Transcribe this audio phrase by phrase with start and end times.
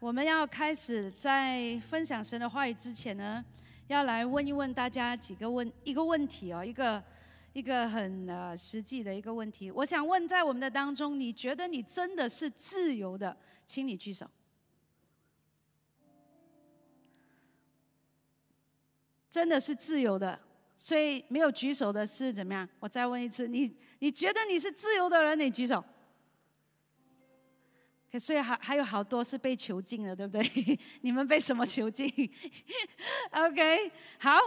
[0.00, 3.42] 我们要开始在分享神的话语之前呢，
[3.86, 7.02] 要来问一问大家几个问一个问题哦，一个
[7.54, 9.70] 一个很呃实际的一个问题。
[9.70, 13.34] 我想问，在我们的当中，你觉得你真的是自由的？
[13.64, 14.28] 请你举手。
[19.30, 20.38] 真的是自由的，
[20.76, 22.68] 所以没有举手的是怎么样？
[22.78, 25.38] 我再问一次，你你觉得你是自由的人？
[25.38, 25.82] 你举手。
[28.18, 30.78] 所以还还有好多是被囚禁了，对不对？
[31.02, 32.08] 你们被什么囚禁
[33.30, 34.38] ？OK，好。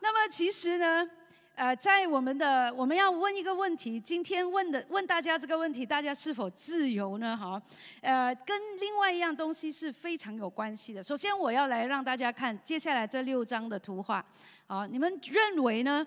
[0.00, 1.08] 那么其实呢，
[1.54, 7.34] 呃，在我们的我们要问一个问题，今天问的问大家这个问题，大家是否自由呢？
[7.34, 7.62] 哈，
[8.02, 11.02] 呃，跟另外一样东西是非常有关系的。
[11.02, 14.22] 首先，我要来让大家看接下来这六张的图画。
[14.66, 16.06] 好，你们认为呢？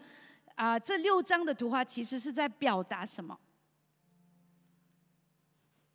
[0.54, 3.36] 啊，这六张的图画其实是在表达什么？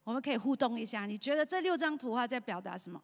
[0.05, 3.01] 我们可以互动一下，你觉得这六张图画在表达什么？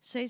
[0.00, 0.26] 所以？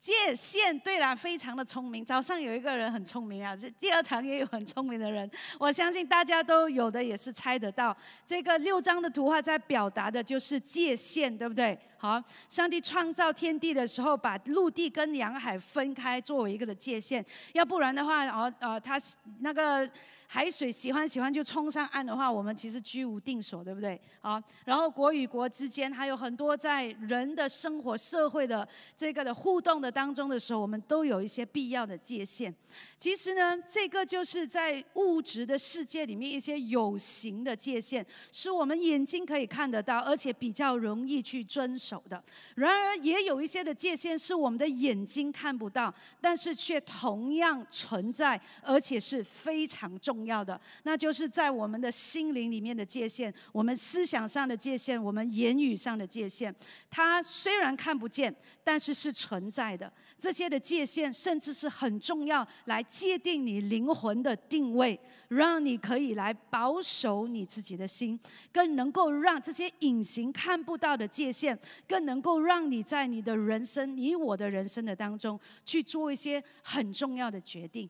[0.00, 0.80] 界限？
[0.80, 2.02] 对了，非常的聪明。
[2.02, 5.30] 早上有一个人很聪明啊，这第二堂也有很聪明的人。
[5.58, 7.94] 我相信大家都有的也是猜得到，
[8.24, 11.78] 这个六张的图画在表达的就是界限，对不对？
[11.98, 18.98] 好，上帝创造天地的时候，把陆地跟洋海分开作为一个的界限，要不然的话，哦，呃，他
[19.40, 19.86] 那个。
[20.32, 24.00] 海水喜欢喜欢就冲上岸的话，我们其实居无定所，对不对？
[24.20, 32.54] 啊，然后国与国之间还有很多在人的生活、社会的这个的互动的当中的时候，我们都有一些必要的界限。
[32.96, 42.22] 其实呢，这个就是在物质的世界里面一些有形的界限，是我们眼睛可以看得到，而且比较容易去遵守的。
[42.54, 50.19] 然而，也有一些的界限是我们的眼睛看不到，但是却同样存在，而且是非常重。
[50.20, 56.54] 重要的，那就是在我们的心灵里面的界限，我们思想上的界限，我们言语上的界限。
[56.90, 59.90] 它虽然看不见，但是是存在的。
[60.18, 68.20] 这些的界限，甚至是很重要，来界定你灵魂的定位，让你可以来保守你自己的心，
[68.52, 71.58] 更能够让这些隐形看不到的界限，
[71.88, 77.88] 更能够让你在你的人生，你我的人生的当中，去做一些很重要的决定。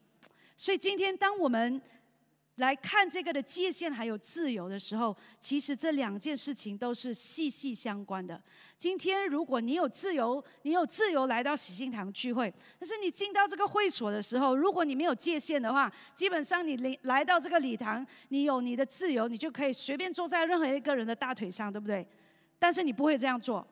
[0.57, 1.81] 所以今天，当我们
[2.61, 8.41] 来看这个的界限还有自由的时候，其实这两件事情都是息息相关的。
[8.77, 22.07] 今天如果你有自由，你有自由来到喜信堂聚会，但是你进到这个会所的时候，如果你没有界限的话，基本上你来来到这个礼堂，你有你的自由，你就可以随便坐在任何一个人的大腿上，对不对？
[22.59, 23.67] 但是你不会这样做，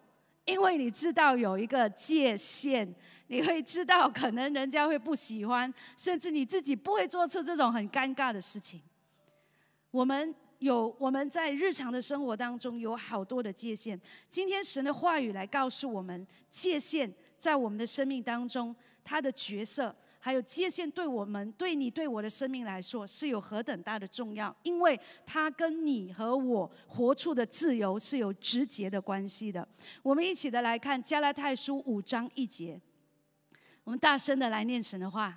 [0.46, 2.92] 因为你知道有一个界限。
[3.28, 8.80] 你会知道，可能人家会不喜欢，甚至你自己不会做出这种很尴尬的事情。
[9.90, 13.98] 我们有我们在日常的生活当中有好多的界限。
[14.28, 18.74] 今天神的话语来告诉我们，界限在我们的生命当中，
[19.04, 29.66] 它的角色还有界限对我们、对你、对我的生命来说是有何等大的重要，因为它跟你和我活出的自由是有直接的关系的。
[30.02, 32.80] 我们一起的来看加拉太书五章一节。
[33.88, 35.34] 我们大声的来念神的话：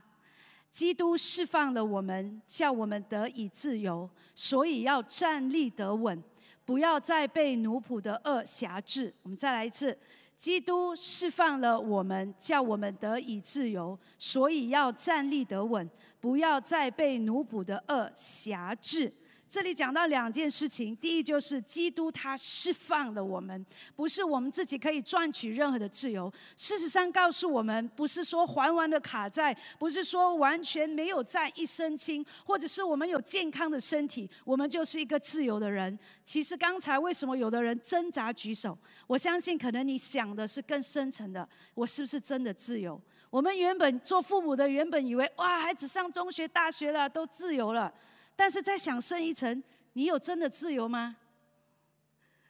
[0.69, 6.21] 基督释放了我们，叫我们得以自由，所以要站立得稳，
[6.65, 9.13] 不要再被奴仆的恶辖制。
[9.23, 9.97] 我们再来一次：
[10.35, 19.13] 基督释放了我们，叫我们得以自由，所以要站立得稳，不要再被奴仆的恶辖制。
[19.51, 23.65] 这里讲到两件事情，第一就是基督他释放了我们，
[23.97, 26.31] 不是我们自己可以赚取任何的自由。
[26.55, 35.99] 事实上告诉我们，不是说还完了卡债，不是说完全没有债一身轻，或者是我们有健康的身体，我们就是一个自由的人。
[36.23, 38.77] 其实刚才为什么有的人挣扎举手？
[39.05, 42.97] 我相信可能你想的是更深层的，我是不是真的自由？
[43.29, 47.93] 我们原本做父母的，原本以为哇，孩子上中学、大学了，都自由了。
[48.41, 49.63] 但是再想深一层，
[49.93, 51.15] 你有真的自由吗？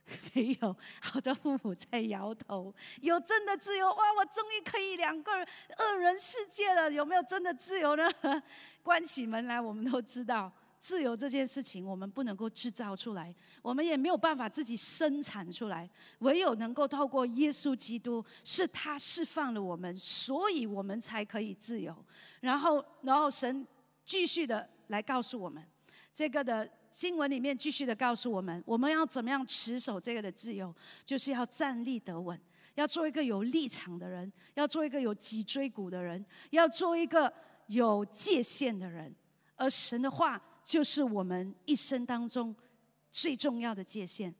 [0.33, 2.73] 没有，好多父母在摇头。
[3.01, 4.01] 有真的自由哇！
[4.17, 5.45] 我终于可以两个人
[5.77, 6.89] 二人世界了。
[6.89, 8.09] 有没有真的自由呢？
[8.81, 10.49] 关起门来，我们都知道，
[10.79, 15.89] 自由这件事情我们不能够制造出来，我们也没有办法自己生产出来。
[16.19, 21.93] 唯有能够透过耶稣基督，是他释放了我们，所以我们才可以自由。
[22.39, 23.67] 然后，然后神
[24.05, 25.61] 继续的来告诉我们。
[26.13, 30.73] 这个的新闻里面继续的告诉我们，我们要怎么样持守这个的自由，
[31.05, 32.39] 就是要站立得稳，
[32.75, 37.31] 要做一个有立场的人，要做一个有脊椎骨的人，要做一个
[37.67, 39.13] 有界限的人。
[39.55, 42.55] 而神的话就是我们一生当中
[43.11, 44.33] 最重要的界限，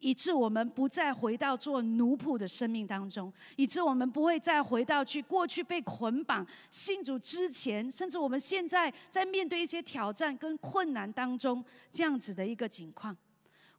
[0.00, 13.16] 以致我们不再回到做奴仆的生命当中，以致我们不会再回到去过去被捆绑信主之前，甚至我们现在在面对一些挑战跟困难当中这样子的一个情况。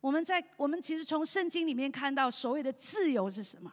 [0.02, 3.72] 我们在我们其实从圣经里面看到所谓的自由是什么？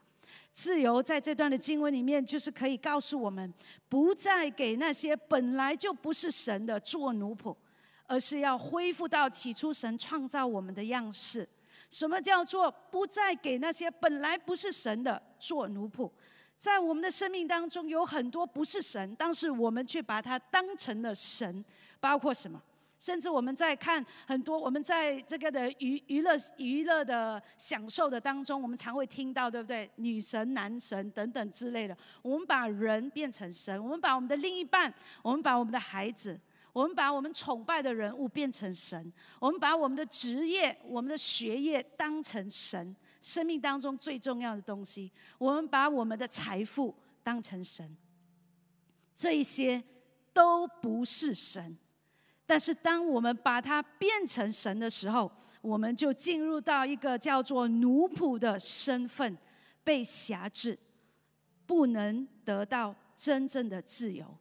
[0.53, 3.53] 自由在这段的经文里面，就是可以告诉我们，
[3.89, 7.55] 不再给那些本来就不是神的做奴仆，
[8.07, 11.49] 而是要恢复到起初神创造我们的样式。
[11.95, 16.11] 什么叫做不再给那些本来不是神的做奴仆？
[16.59, 21.65] 在我们的生命当中，有很多不是神，但是我们却把它当成了神。
[22.01, 22.61] 包括什么？
[22.99, 29.89] 甚至我们在看很多，我们在这个的娱娱乐娱乐的享受的当中，我们常会听到，对不对？
[29.95, 31.97] 女神、男神等等之类的。
[32.23, 34.93] 我们把人变成神，我们把我们的另一半，
[35.23, 36.41] 我们把我们的孩子。
[36.75, 45.13] 我们把我们崇拜的人物变成神，我们把我们的职业、我们的学业当成神，生命当中最重要的东西。
[45.39, 46.93] 我们把我们的财富
[47.23, 47.97] 当成神，
[49.15, 49.83] 这一些
[50.33, 51.79] 都不是神。
[52.45, 55.31] 但是当我们把它变成神的时候，
[55.63, 59.39] 我们就进入到一个叫做奴仆的身份，
[59.85, 60.77] 被辖制，
[61.67, 64.37] 不能得到真正的自由。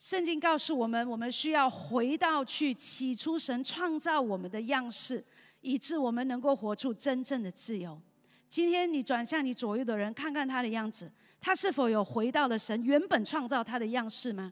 [0.00, 5.22] 圣经告诉我们，我们需要回到去起初神创造我们的样式，
[5.60, 8.00] 以致我们能够活出真正的自由。
[8.48, 14.50] 今天你转向你左右的人，看看他的样子，他是否有回到了神原本创造他的样式吗？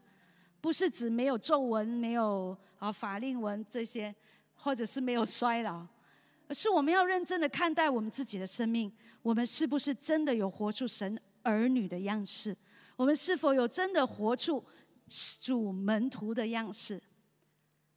[0.60, 4.14] 不是指没有皱纹、没有啊法令纹这些，
[4.54, 5.86] 或者是没有衰老，
[6.46, 8.92] 而是我们要认真的看待我们自己的生命，
[9.22, 12.54] 我们是不是真的有活出神儿女的样式？
[12.96, 14.62] 我们是否有真的活出？
[15.08, 17.02] 主门徒的样式。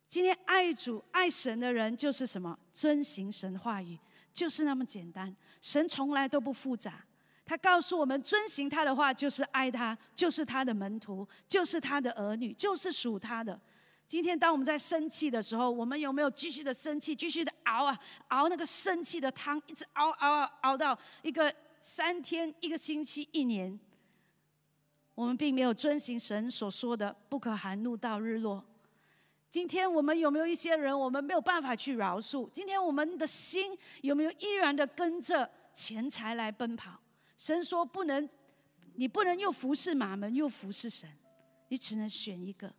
[0.08, 2.58] 今天爱主爱神的人就是什么？
[2.74, 3.98] 遵行神话语，
[4.34, 5.34] 就是那么简单。
[5.62, 7.06] 神从来都不复杂。
[7.46, 13.60] 他告诉我们，遵行他的话就是爱他，就是他的门徒，就是他的儿女，就是属他的。
[14.08, 17.98] 今天当我们在生气的时候，我们有没有继续的生气，继续的熬啊
[18.28, 23.80] 熬那个生气的汤，一直熬熬熬熬到一个三天、一个星期、一年？
[25.14, 28.64] 我们并没有遵行神所说的“不可含怒到日落”。
[29.52, 32.50] 今天我们有没有一些人，我们没有办法去饶恕？
[32.52, 36.98] 今天我们的心有没有依然的跟着钱财来奔跑？
[37.36, 38.28] 神说不能，
[38.96, 41.10] 你不能又服侍马门又服侍神，
[41.68, 42.74] 你只能选一个。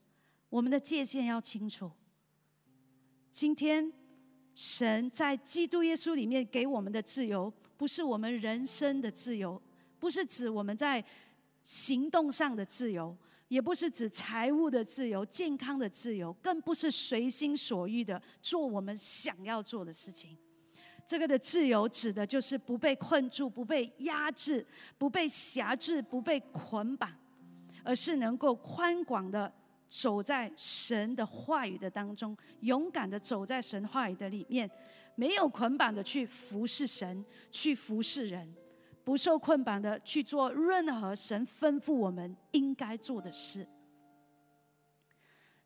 [0.48, 1.90] 我们的界限要清楚。
[3.30, 3.92] 今天
[4.54, 9.60] 神在基督耶稣里面给我们的自由，不是我们人生的自由，
[9.98, 11.04] 不是指我们在。
[11.62, 13.16] 行动上的自由，
[13.48, 20.36] 也不是指财务的自由、健康的自由，更不是随心所欲的做我们想要做的事情。
[21.04, 24.64] 这个的自由，指的就是不被困住、不被压制、
[24.96, 27.12] 不被辖制、不被捆绑，
[27.82, 29.52] 而是能够宽广的
[29.88, 34.70] 走在神的话语的当中，勇敢的走在神话语的里面，
[35.16, 38.54] 没有捆绑的去服侍神，去服侍人。
[39.04, 43.66] 不受捆绑的去做任何神吩咐我们应该做的事。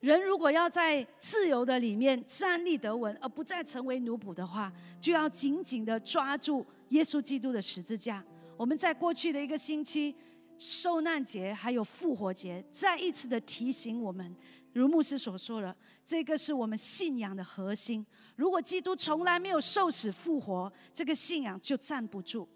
[0.00, 8.22] 人如果要在自由的里面站立得稳，而不再成为奴仆的话，就要紧紧的抓住耶稣基督的十字架。
[8.56, 10.14] 我们在过去的一个星期
[10.58, 14.34] 受难节还有复活节，再一次的提醒我们，
[14.72, 15.74] 如牧师所说的，
[16.04, 18.04] 这个是我们信仰的核心。
[18.36, 22.46] 如果基督从来没有受死复活，这个信仰就站不住。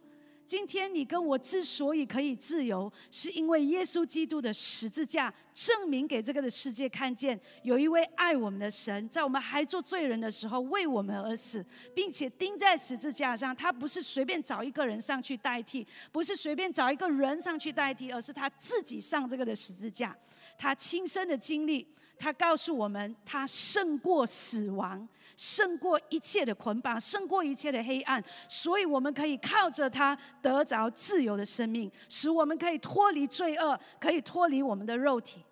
[0.50, 11.64] 今天你跟我之所以可以自由，是因为耶稣基督的十字架证明给这个的世界看见，有一位爱我们的神，在我们还做罪人的时候为我们而死，
[11.94, 13.54] 并且钉在十字架上。
[13.54, 20.18] 他不是随便找一个人上去代替，不是随便找一个人上去代替，而是他自己上这个的十字架，
[20.58, 21.86] 他亲身的经历。
[22.18, 25.08] 他告诉我们，他胜过死亡，
[25.40, 35.42] 胜过一切的捆绑，胜过一切的黑暗，所以我们可以靠着他得着自由的生命，使我们可以脱离罪恶，可以脱离我们的肉体。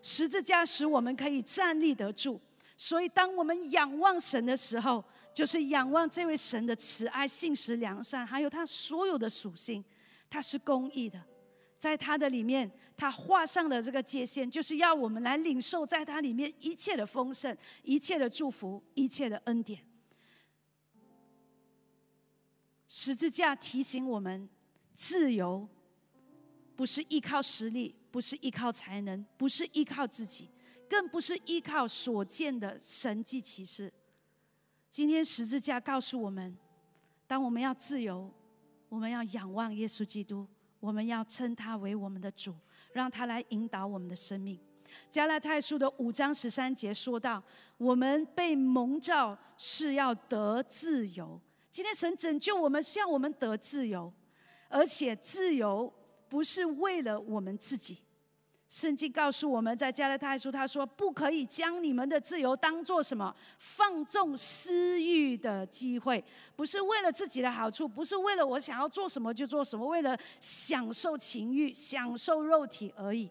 [0.00, 2.40] 十字架使我们可以站立得住。
[2.78, 9.84] 所以，当我们仰望神的时候，就是仰望这位神的慈爱、信实、良善，还有他所有的属性，
[10.30, 11.20] 他是公义的。
[11.84, 19.86] 在他的里面，他画上了这个界限，就是要我们来领受在他里面一切的丰盛、一切的祝福、一切的恩典。
[22.88, 24.48] 十字架提醒我们，
[24.94, 25.68] 自由
[26.74, 30.48] 不是依靠实力，不是依靠才能，不是依靠自己，
[30.88, 33.92] 更不是依靠所见的神迹奇事。
[34.88, 36.56] 今天十字架告诉我们，
[37.26, 38.32] 当我们要自由，
[38.88, 40.46] 我们要仰望耶稣基督，
[40.84, 42.54] 我们要称他为我们的主，
[42.92, 44.60] 让他来引导我们的生命。
[45.10, 47.42] 加拉太书的五章十三节说到
[47.78, 51.40] ：“我们被蒙召是要得自由。
[51.70, 54.12] 今天神拯救我们，是要我们得自由，
[54.68, 55.90] 而且自由
[56.28, 58.03] 不是为了我们自己。
[58.74, 66.22] 圣经告诉我们在加拉太书，他说不可以将你们的自由当做什么放纵私欲的机会，
[66.56, 73.30] 不是为了自己的好处，不是为了我想要做什么就做什么，为了享受情欲、享受肉体而已。”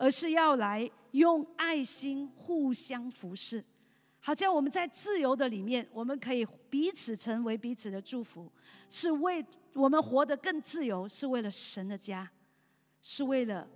[0.00, 3.64] 而是要来用爱心互相服侍，
[4.20, 8.48] 好像我们在自由的里面，我们可以彼此成为彼此的祝福，
[8.88, 12.30] 是为我们活得更自由，是为了神的家，
[13.02, 13.68] 是为了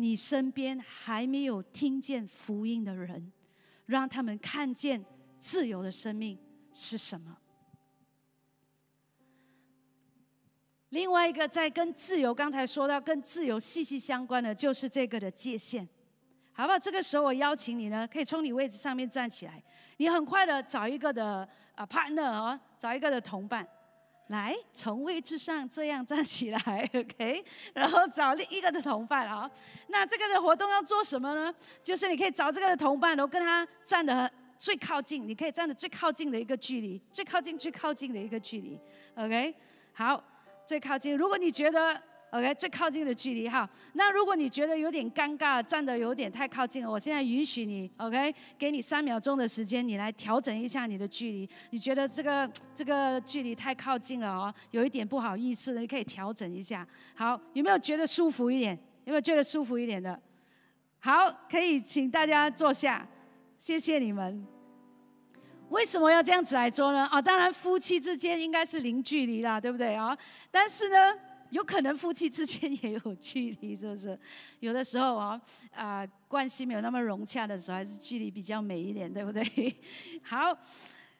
[0.00, 3.30] 你身边还没有听见福音的人，
[3.86, 5.04] 让他们看见
[5.38, 6.38] 自由的生命
[6.72, 7.36] 是什么。
[10.88, 15.86] 另外一个在跟自由，刚才说到跟自由息息相关的，就是这个的界限，
[16.52, 16.78] 好不好？
[16.78, 19.62] 这个时候我邀请你呢，可以从你位置上面站起来，
[19.98, 23.68] 你很快的找一个的啊 partner 哦，找一个的同伴，
[24.30, 27.44] 来从位置上这样站起来， OK，
[27.74, 29.50] 然后找另一个的同伴啊。
[29.88, 31.54] 那这个的活动要做什么呢？
[31.82, 38.78] 就是你可以找这个的同伴，然后跟他站的最靠近，你可以站的最靠近的一个距离，最靠近最靠近的一个距离
[39.16, 39.54] ，OK，
[39.92, 40.24] 好。
[40.66, 43.68] 最靠近，如果你觉得 OK，最靠近的距离哈。
[43.94, 51.48] 那如果你觉得有点尴尬，站的有点太靠近了，我现在允许你 OK，给你三秒钟的时间，你来调整一下你的距离。
[51.70, 56.86] 你觉得这个这个距离太靠近了哦，有一点不好意思，你可以调整一下。
[57.14, 58.78] 好，有没有觉得舒服一点？
[59.04, 60.20] 有没有觉得舒服一点的？
[61.00, 63.08] 好，可以请大家坐下，
[63.58, 64.46] 谢谢你们。
[65.70, 67.06] 为什么要这样子来做呢？
[67.06, 70.16] 啊，当然夫妻之间应该是零距离啦，对不对啊？
[70.50, 71.14] 但是呢，
[71.50, 74.18] 有可能夫妻之间也有距离，是不是？
[74.60, 75.40] 有的时候啊，
[75.72, 79.42] 啊，关系没有那么融洽的时候，还是距离比较美一点，对不对？
[80.22, 80.56] 好，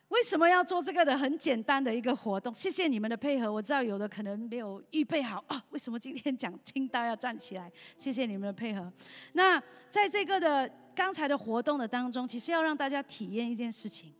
[0.08, 1.16] 为什么要做这个的？
[1.16, 2.52] 很简单的一个活动。
[2.52, 3.52] 谢谢你们的配合。
[3.52, 7.70] 我知道有的可能没有预备好啊，为什么今天讲听到要站起来？
[7.98, 8.92] 谢谢你们的配合。
[9.34, 14.12] 那在这个的刚才的活动的当中，其实要让大家体验一件事情。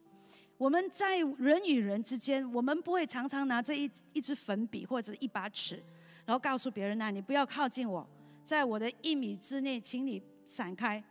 [0.56, 5.82] 我们在人与人之间，我们不会常常拿着一一支粉笔或者一把尺，
[6.24, 8.08] 然后告诉别人：“那你不要靠近我，
[8.42, 11.02] 在我的一米之内，请你闪开。”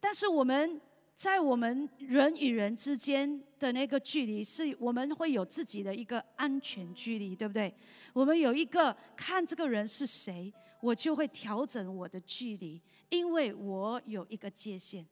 [0.00, 0.80] 但是我们
[1.14, 7.72] 在我们人与人之间的那个距离，是我们会有自己的一个安全距离，对不对？
[8.12, 15.06] 我们有一个看这个人是谁，我就会调整我的距离，因为我有一个界限。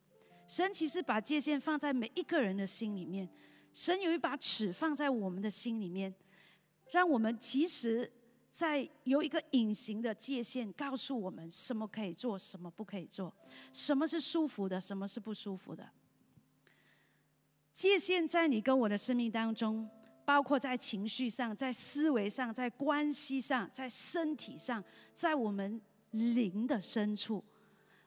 [0.49, 3.29] 神其实把界限放在每一个人的心里面，
[3.73, 6.12] 神有一把尺放在我们的心里面，
[6.90, 8.11] 让我们其实，
[8.50, 13.33] 在有一个隐形的界限，告诉我们什么可以做，什么不可以做，
[13.73, 15.88] 什么是舒服的，什么是不舒服的。
[17.73, 19.88] 界限在你跟我的生命当中，
[20.25, 25.80] 包括在情绪上，在思维上，在关系上，在身体上，在我们
[26.11, 27.42] 灵的深处。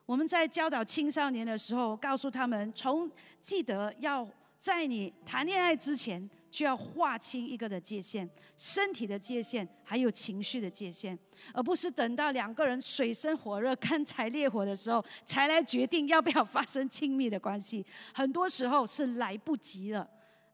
[0.05, 3.09] 我们在教导青少年的时候，告诉他们：从
[3.41, 11.17] 记得要在你谈恋爱之前，就要划清一个的界限，身体的界限，还有情绪的界限，
[11.51, 17.83] 而不是等到两个人水深火热、干柴烈火的时候，才来决定要不要发生亲密的关系。
[18.13, 20.07] 很多时候是来不及了，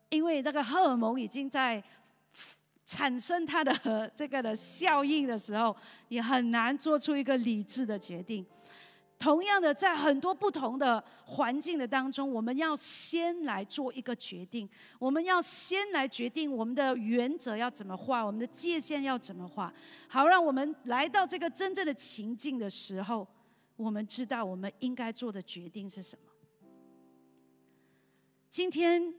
[0.07, 1.83] 因为那个荷尔蒙已经在
[2.85, 5.75] 产生它的 这个的效应的时候，
[6.07, 8.45] 你很难做出一个理智的决定。
[9.19, 19.73] 同样的，在很多不同的环境的当中，我们要先来做一个决定，我们要先来决定我们的原则要怎么画，我们的界限要怎么画，
[20.07, 23.27] 好让我们来到这个真正的情境的时候，
[23.75, 26.31] 我们知道我们应该做的决定是什么。
[28.49, 29.13] 今天，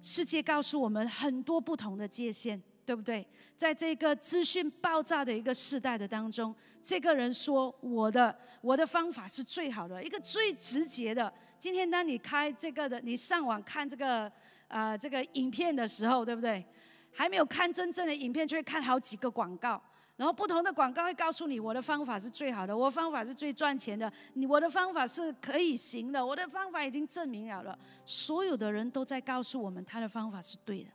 [0.00, 2.62] 世界告诉我们很多不同的界限。
[2.90, 3.24] 对不对？
[3.54, 11.32] 在这个资讯爆炸的一个时代的当中，这个人说我的我的方法是最好的，一个最直接的。
[11.56, 14.32] 今天当你开这个的，你上网看这个
[14.66, 16.66] 呃这个影片的时候，对不对？
[17.12, 19.80] 还没有看真正的影片，就会看好几个广告，
[20.16, 27.78] 然后不同的广告会告诉你我的方法是最好的，我方法是最赚钱的，你我的方法是可以行的，我的方法已经证明了了。
[28.04, 30.90] 所有的人都在告诉我们他的方法是对的。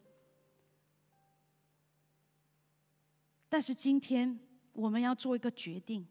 [3.55, 4.37] 但是今天
[4.73, 6.05] 我们要做一个决定。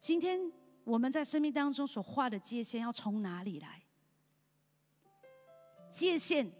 [0.00, 0.50] 今天
[0.82, 3.84] 我们在生命当中所画的界限要从哪里来？
[5.92, 6.50] 界限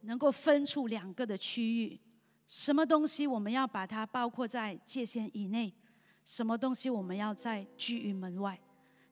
[0.00, 2.00] 能够分出两个的区域，
[2.48, 5.72] 什么东西我们要把它包括在界限以内？
[6.24, 8.60] 什么东西我们要在拒于门外？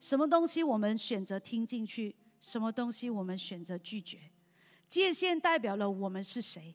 [0.00, 2.16] 什么东西我们选择听进去？
[2.40, 4.18] 什么东西我们选择拒绝？
[4.88, 6.74] 界限代表了我们是谁？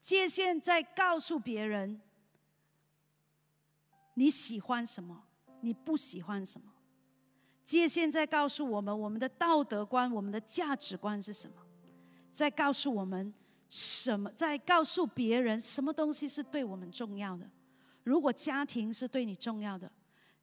[0.00, 2.00] 界限在告诉别人
[4.16, 5.24] 你喜欢什么，
[5.60, 6.72] 你不喜欢什么。
[7.64, 11.56] 界限在告诉我们我们的道德观、我们的价值观是什么，
[12.30, 13.32] 在告诉我们。
[13.68, 17.50] 什么在告诉别人什么东西是对我们重要的？
[18.04, 19.90] 如果家庭是对你重要的，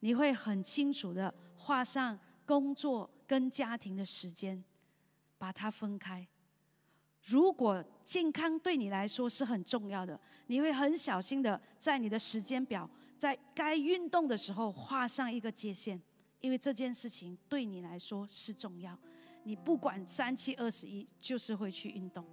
[0.02, 4.62] 你会很清楚的画上工作跟家庭的时间，
[5.38, 6.28] 把它分开。
[7.22, 12.90] 如果健康对你来说是很重要的，你会很小心的在你的时间表，
[13.24, 15.98] 在该运动的时候画上一个界限，
[16.42, 19.00] 因为这件事情对你来说是重要。
[19.46, 22.26] 你不管三七二十一，就是会去运动。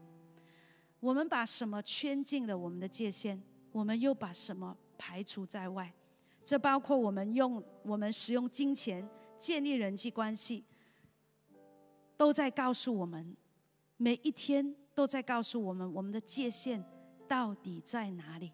[0.98, 5.94] 我们把什么圈进了我们的界限，我们又把什么排除在外？
[6.42, 10.64] 这包括我们用我们使用金钱建立人际关系，
[12.16, 13.36] 都在告诉我们，
[13.96, 16.84] 每一天都在告诉我们，我们的界限
[17.28, 18.50] 到底在哪里？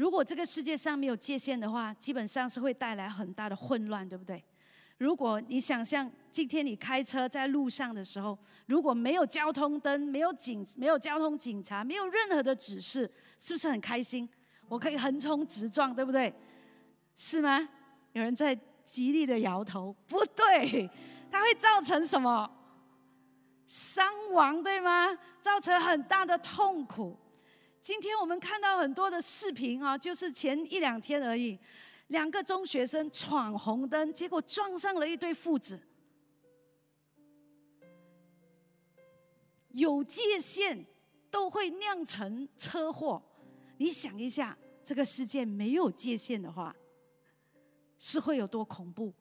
[0.00, 4.42] 如果这个世界上没有界限的话，基本上是会带来很大的混乱，对不对？
[4.96, 13.02] 如果你想象今天你开车在路上的时候，如果没有交通灯、没有警、没有交通警察、没有任何的指示，
[13.38, 14.26] 是不是很开心？
[14.68, 16.32] 我可以横冲直撞，对不对？
[17.14, 17.68] 是吗？
[18.14, 20.88] 有人在极力的摇头，不对，
[21.30, 22.50] 它会造成什么？
[23.66, 25.14] 伤亡，对吗？
[25.42, 27.19] 造成很大的痛苦。
[27.80, 31.58] 今天我们看到很多的视频啊，就是前一两天而已。
[32.08, 35.80] 两个中学生闯红灯，结果撞上了一对父子。
[39.70, 40.84] 有界限
[41.30, 43.22] 都会酿成车祸。
[43.78, 46.74] 你想一下，这个世界没有界限的话，
[47.96, 49.14] 是会有多恐怖？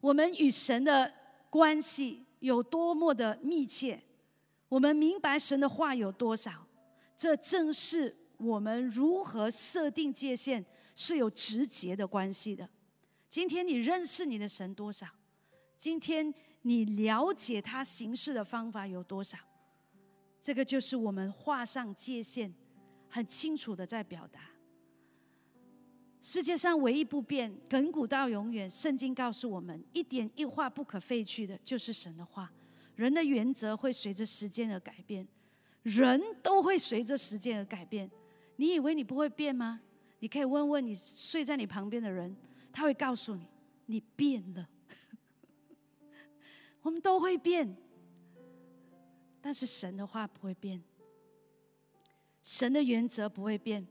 [0.00, 1.12] 我们与神的
[1.50, 4.00] 关系有多么的密切？
[4.72, 6.66] 我们明白神的话有多少？
[7.14, 8.16] 这正是。
[8.38, 10.64] 我们如何设定界限
[10.96, 12.68] 是有直接的关系的。
[13.28, 15.06] 今天你认识你的神多少？
[15.76, 19.38] 今天你了解他行事的方法有多少？
[20.40, 22.52] 这个就是我们画上界限，
[23.08, 24.40] 很清楚的在表达。
[26.20, 32.52] 世界上唯一不变、亘古到永远，圣经告诉我们一点一画不可废去的，就是神的话。
[32.96, 35.26] 人的原则会随着时间而改变，
[35.82, 38.10] 人都会随着时间而改变。
[38.56, 39.80] 你以为你不会变吗？
[40.20, 42.36] 你可以问问你睡在你旁边的人，
[42.72, 43.46] 他会告诉你，
[43.86, 44.68] 你变了。
[46.82, 47.76] 我们都会变，
[49.40, 50.80] 但是神的话不会变，
[52.42, 53.86] 神的原则不会变。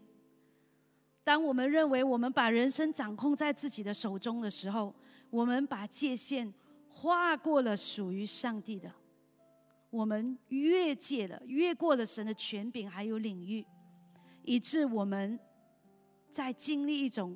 [1.24, 4.94] 当我们认为我们把人生掌控在自己的手中的时候，
[5.30, 6.54] 我们把界限
[7.02, 8.94] 跨过了属于上帝的，
[9.90, 13.66] 我们越界了，越过了神的权柄还有领域。
[14.44, 15.40] 以致我们
[16.30, 17.36] 在经历一种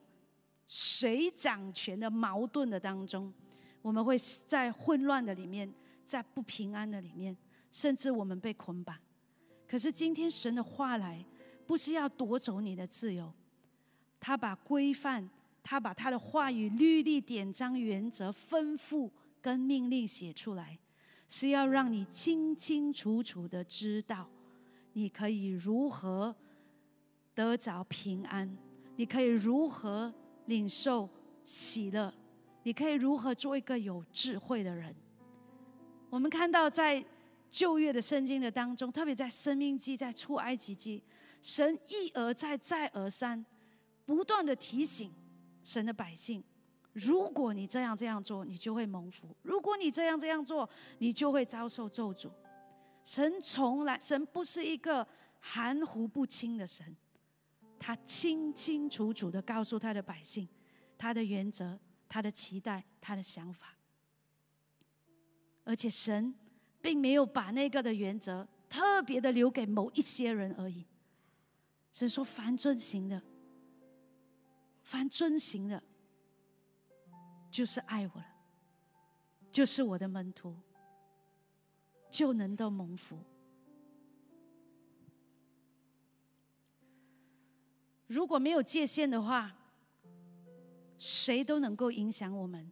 [0.67, 3.34] 谁掌权的矛盾的当中，
[3.82, 5.73] 我们会在混乱的里面，
[6.06, 7.36] 在不平安的里面，
[7.71, 8.95] 甚至我们被捆绑。
[9.67, 11.25] 可是今天神的话来，
[11.65, 13.34] 不是要夺走你的自由，
[14.19, 15.28] 他把规范，
[15.63, 19.10] 他把他的话语、律例、典章、原则、吩咐
[19.46, 20.80] 跟命令写出来，
[21.28, 24.28] 是要让你清清楚楚的知道，
[24.94, 26.36] 你可以如何。
[27.36, 28.58] 得着平安，
[28.96, 30.12] 你可以如何
[30.48, 31.08] 领受
[31.44, 32.12] 喜乐？
[32.64, 34.96] 你可以如何做一个有智慧的人？
[36.10, 37.06] 我们看到在
[37.52, 41.04] 旧约的圣经的当中，特别在生命记、在出埃及记，
[41.40, 43.46] 神一而再、再而三，
[44.06, 45.14] 不断的提醒
[45.62, 46.44] 神的百姓：
[46.96, 50.68] 如果你这样这样做，你就会蒙福；如果你这样这样做，
[51.00, 52.32] 你就会遭受咒诅。
[53.04, 55.06] 神从来，神不是一个
[55.42, 56.96] 含糊不清的神。
[57.78, 60.48] 他清清楚楚的告诉他的百姓，
[60.98, 61.78] 他的原则、
[62.08, 63.78] 他的期待、他的想法，
[65.66, 66.34] 而且神
[66.82, 70.86] 并没有把那个的原则特别的留给某一些人而已。
[71.92, 73.22] 是说：“凡遵行的，
[74.82, 75.84] 凡遵行的，
[77.56, 78.28] 就是爱我了，
[79.50, 80.54] 就是我的门徒，
[82.10, 83.18] 就能够蒙福。”
[88.08, 89.56] 如果没有界限的话，
[90.98, 92.70] 谁都能够影响我们。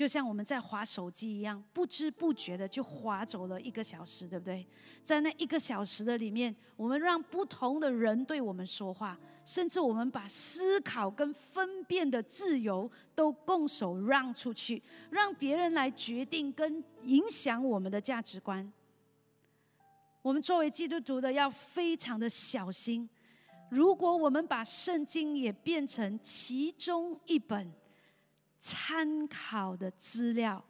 [0.00, 4.66] 就像我们在划手机一样，不知不觉的就划走了一个小时，对不对？
[5.02, 18.72] 在那一个小时的里面，我们让不同的人对我们说话，甚至我们把思考跟分辨的自由都拱手让出去，让别人来决定跟影响我们的价值观。
[20.22, 23.06] 我们作为基督徒的要非常的小心，
[23.70, 27.70] 如果我们把圣经也变成其中一本。
[28.60, 30.62] 参考的资料，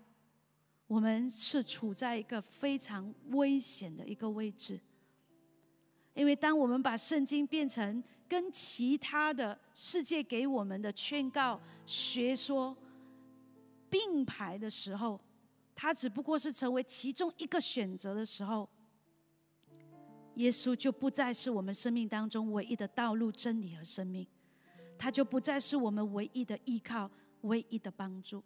[0.87, 4.81] 我们是处在一个非常危险的一个位置，
[6.15, 12.77] 因为当我们把圣经变成跟其他的世界给我们的劝告学说
[13.89, 15.21] 并排的时候，
[15.75, 18.69] 它只不过是成为其中一个选择的时候，
[20.37, 24.25] 耶稣就不再是我们生命当中唯一的道路、真理和生命，
[24.97, 27.11] 他就不再是我们唯一的依靠。
[27.43, 28.43] 唯一的帮助，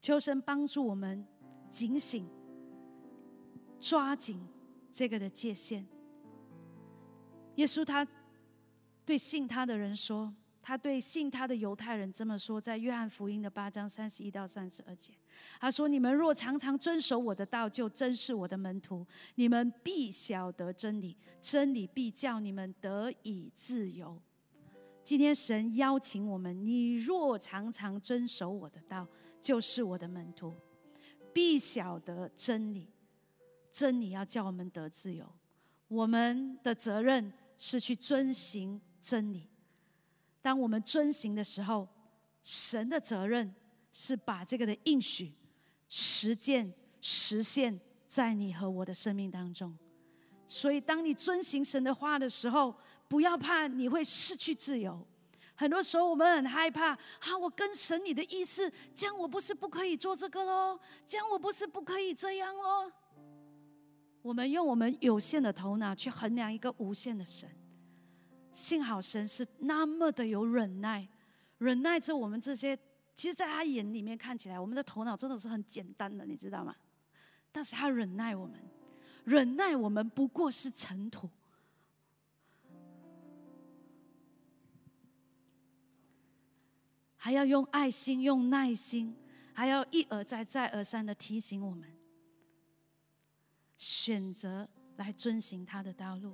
[0.00, 1.26] 求神帮助我们
[1.70, 2.28] 警醒，
[3.80, 4.46] 抓紧
[4.90, 5.86] 这个的界限。
[7.56, 8.06] 耶稣他
[9.04, 10.32] 对信他的人说，
[10.62, 15.14] 他对信他的犹太人这么说，在约翰福音的八章三十一到三十二节，
[15.58, 19.06] 他说：“你们若常常遵守我的道，就真是我的门徒。
[19.36, 24.20] 你们必晓得真理，真理必叫你们得以自由。”
[25.08, 29.08] 今天神邀请我们：你若常常遵守我的道，
[29.40, 30.54] 就是我的门徒，
[31.32, 32.90] 必晓得真理。
[33.72, 35.26] 真理要叫我们得自由。
[35.88, 39.48] 我们的责任是去遵行真理。
[40.42, 41.88] 当我们遵行的时候，
[42.42, 43.54] 神的责任
[43.90, 45.32] 是把这个的应许
[45.88, 49.74] 实践实现在你和我的生命当中。
[50.46, 52.74] 所以，当你遵行神的话的时候，
[53.08, 55.06] 不要怕你会失去自由。
[55.54, 60.78] 很多时候我们很害怕，啊，我跟神你的意思，这样我不是不可以做这个喽？
[61.04, 62.92] 这样我不是不可以这样喽？
[64.22, 67.48] 我们用我们有限的头脑去衡量一个无限的神。
[68.52, 71.08] 幸好神是那么的有忍耐，
[71.58, 72.76] 忍耐着我们这些，
[73.16, 76.74] 其实在他眼里面看起来，我们的头脑真的是很简单的，你知道吗？
[77.50, 78.60] 但是他忍耐我们，
[79.24, 81.28] 忍耐我们不过是尘土。
[87.18, 89.14] 还要用爱心、用耐心，
[89.52, 91.86] 还要一而再、再而三的提醒我们，
[93.76, 96.32] 选择来遵循他的道路。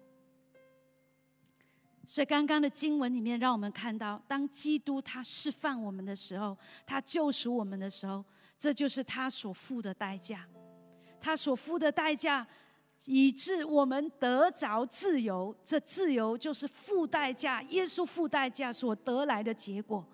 [2.06, 8.22] 所以，刚刚的经文里面，让我们看到，当基督他释放我们的时候，他救赎我们的时候，
[8.58, 10.46] 这就是他所付的代价。
[11.18, 12.46] 他所付的代价，
[13.06, 15.56] 以致我们得着自由。
[15.64, 20.06] 这自由就是付代价，耶稣付代价所得来的结果。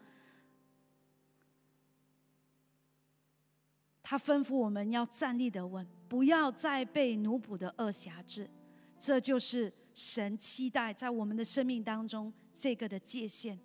[4.11, 8.51] 他吩咐我们要站立得稳，不要再被奴仆的恶辖制。
[8.99, 13.57] 这就是神期待在我们的生命当中这个的界限。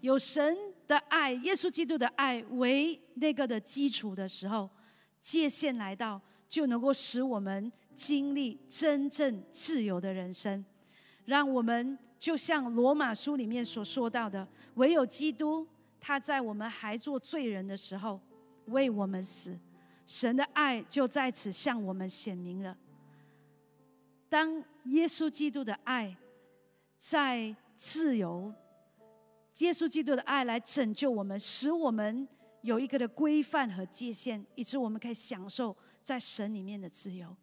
[0.00, 0.56] 有神
[0.86, 4.70] 的爱，耶稣基督的爱为那个的基础的时候，
[5.20, 10.64] 界限来到，就能够使我们经历真正自由的人生。
[11.24, 15.66] 让我们就像罗马书里面所说到的，唯有基督，
[15.98, 18.20] 他在我们还做罪人的时候
[18.66, 19.58] 为我们死。
[20.08, 22.74] 神的爱就在此向我们显明了。
[24.26, 26.16] 当耶稣基督的爱
[26.96, 28.50] 在自由，
[29.58, 32.26] 耶稣基督的爱来拯救我们，使我们
[32.62, 37.36] 有一个的规范和界限，以致我们可以享受在神里面的自由。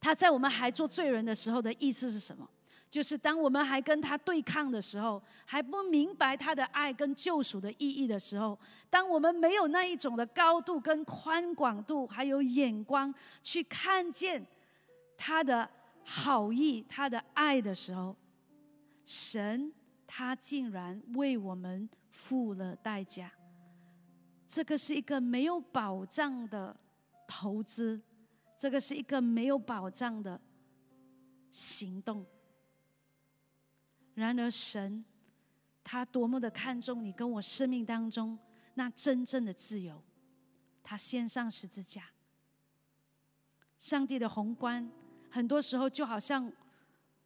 [0.00, 2.50] 他在我们还做罪人的时候的意思是什么？
[2.90, 14.44] 就是当我们还跟他对抗的时候，还不明白他的爱跟救赎的意义的时候，当我们没有那一种的高度跟宽广度，还有眼光去看见
[15.16, 15.68] 他的
[16.02, 18.16] 好意、他的爱的时候，
[19.04, 19.70] 神
[20.06, 23.30] 他竟然为我们付了代价。
[24.46, 26.74] 这个是一个没有保障的
[27.26, 28.00] 投资，
[28.56, 30.40] 这个是一个没有保障的
[31.50, 32.24] 行动。
[34.18, 35.04] 然而，神
[35.84, 38.36] 他多么的看重你跟我生命当中
[38.74, 40.02] 那真正的自由，
[40.82, 42.02] 他献上十字架。
[43.78, 44.90] 上帝的宏观，
[45.30, 46.52] 很多时候就好像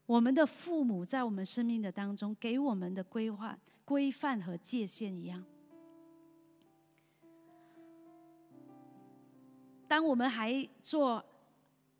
[0.04, 5.42] 我们的父母在我们生命的当中给我们的规划、规范和界限一样。
[9.88, 11.24] 当我们还做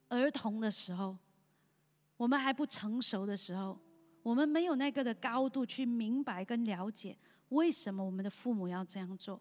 [0.08, 1.16] 儿童的时候，
[2.18, 3.78] 我们还不成熟的时候。
[4.22, 7.16] 我们没有那个的高度去明白跟了解，
[7.48, 9.40] 为什么我们的父母要这样做。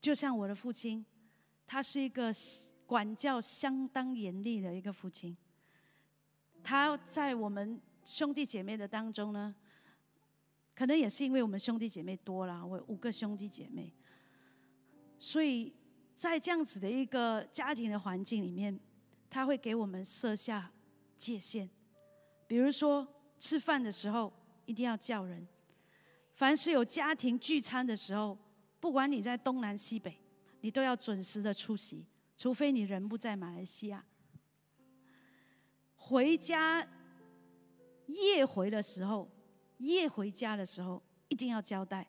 [0.00, 1.04] 就像我的父亲，
[1.66, 2.32] 他是一个
[2.86, 5.36] 管教相当严厉的一个父亲。
[6.64, 9.54] 他在我们兄弟姐妹的当中呢，
[10.74, 13.92] 可能也是因为我们兄弟姐妹多了，我五个兄弟姐妹，
[15.18, 15.72] 所以
[16.14, 18.78] 在这样子的一个家庭的环境里面，
[19.30, 20.70] 他会给我们设下
[21.16, 21.68] 界限，
[22.46, 23.06] 比如说
[23.38, 24.32] 吃饭的时候
[24.66, 25.46] 一定要叫人，
[26.34, 28.38] 凡是有家庭聚餐的时候，
[28.78, 30.18] 不管你在东南西北，
[30.60, 34.04] 你都要准时的出席，除非你人不在马来西亚。
[35.94, 36.86] 回家
[38.06, 39.30] 夜回的时候，
[39.78, 42.06] 夜回家的时候一定要交代，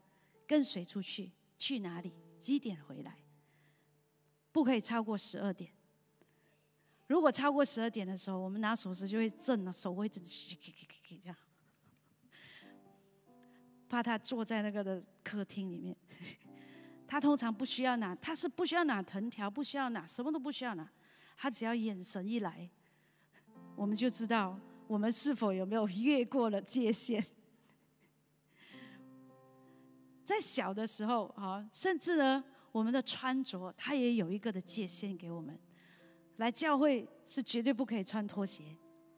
[0.47, 3.17] 跟谁出去，去哪里，几点回来，
[4.51, 5.71] 不可以超过十二点。
[7.07, 11.35] 如果超过十二点的时候，我们拿锁匙就会震了，手会震这样，
[13.89, 15.95] 怕他坐在那个的客厅里面。
[17.05, 20.89] 他通常不需要拿，他是不需要拿藤条，不需要拿，什么都不需要拿，
[21.37, 22.69] 他只要眼神一来。
[23.75, 27.23] 我们就知道我们是否有没有越过了界限。
[30.23, 35.59] 在小的时候啊，甚至呢，我们的穿着他也有一个的界限给我们。
[36.37, 38.75] 来教会是绝对不可以穿拖鞋。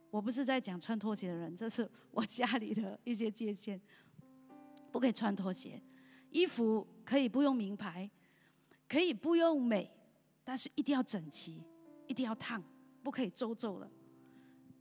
[0.10, 3.80] 我不是在讲穿拖鞋的人，这是我家里的一些界限，
[4.91, 5.82] 不可以穿拖鞋。
[6.30, 8.10] 衣服可以不用名牌，
[8.88, 9.91] 可以不用美，
[10.43, 11.63] 但是一定要整齐，
[12.08, 12.63] 一定要烫，
[13.04, 13.89] 不可以皱皱的。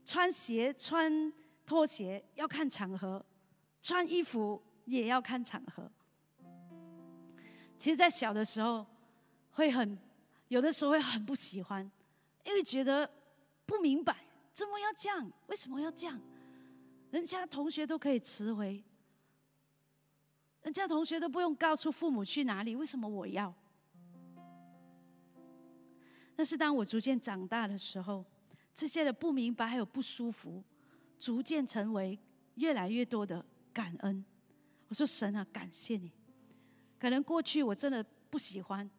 [0.05, 1.33] 穿鞋、穿
[1.65, 3.25] 拖鞋要看场合，
[3.81, 5.91] 穿衣服也要看场合。
[7.77, 8.87] 其实，在小的时候，
[9.51, 9.99] 会很
[10.49, 11.91] 有的时候会很不喜欢，
[12.45, 13.11] 因为觉得
[13.67, 14.17] 不明白，
[14.53, 15.31] 怎么要这样？
[15.49, 16.21] 为什么要这样？
[17.11, 18.83] 人家同学都可以辞回，
[20.63, 23.55] 人家同学都不用告诉父母去哪里，为什么我要？
[26.37, 28.25] 但是，当我逐渐长大的时候，
[28.75, 30.65] 这些的不明白还有不舒服，
[31.19, 32.19] 逐渐成为
[32.57, 34.25] 越来越多的感恩。
[34.89, 36.11] 我说神啊，感谢你。
[36.99, 38.91] 可能过去我真的不喜欢，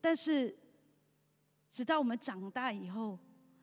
[0.00, 0.56] 但是
[1.72, 3.18] 直到我们长大以后，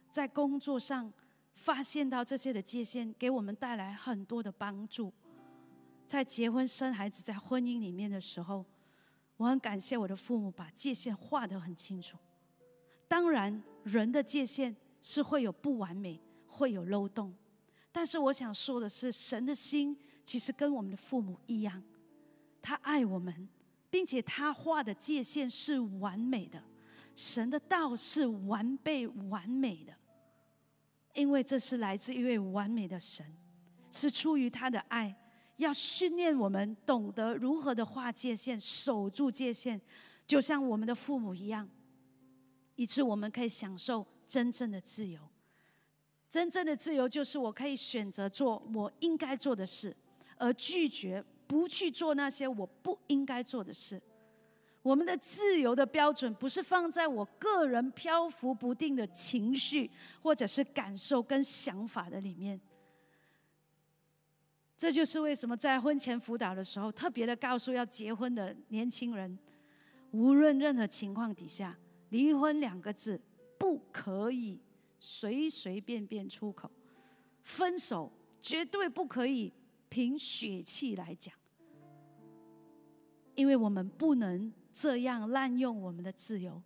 [0.10, 1.14] 在工作上
[1.54, 5.14] 发现到这些的界限，给我们带来很多的帮助。
[6.06, 8.66] 在结婚生孩子，在婚姻里面的时候，
[9.38, 12.18] 我很感谢我的父母把界限画得很清楚。
[13.08, 14.76] 当然，人的界限。
[15.02, 17.34] 是会有不完美，会有漏洞，
[17.90, 21.82] 但是我想说的是，神的心其实跟我们的父母一样，
[22.62, 23.48] 他爱我们，
[23.90, 26.62] 并且他画的界限是完美的，
[27.20, 29.94] 神的道是完备完美的，
[31.16, 33.26] 因为这是来自一位完美的神，
[33.92, 35.14] 是出于他的爱，
[35.58, 39.78] 要训练我们懂得如何的划界限，守住界限，
[40.26, 41.70] 就像我们的父母一样，
[42.78, 44.08] 以致我们可以享受。
[44.26, 45.20] 真正的自由，
[46.30, 49.94] 真正的自由就是我可以选择做我应该做的事，
[50.38, 54.02] 而拒绝不去做那些我不应该做的事。
[54.82, 59.90] 我们的自由的标准不是放在我个人漂浮不定的情绪
[60.22, 62.60] 或者是感受跟想法的里面。
[64.78, 69.38] 这就是为什么在婚前辅导的时候，特别的告诉要结婚的年轻人，
[70.12, 71.78] 无论任何情况底下，
[72.10, 73.20] 离婚两个字。
[73.58, 74.58] 不可以
[74.98, 76.72] 随随便便出口，
[77.44, 78.10] 分手
[78.42, 79.52] 绝对不可以
[79.90, 81.36] 凭血气来讲，
[83.36, 86.62] 因为我们不能这样滥用我们的自由。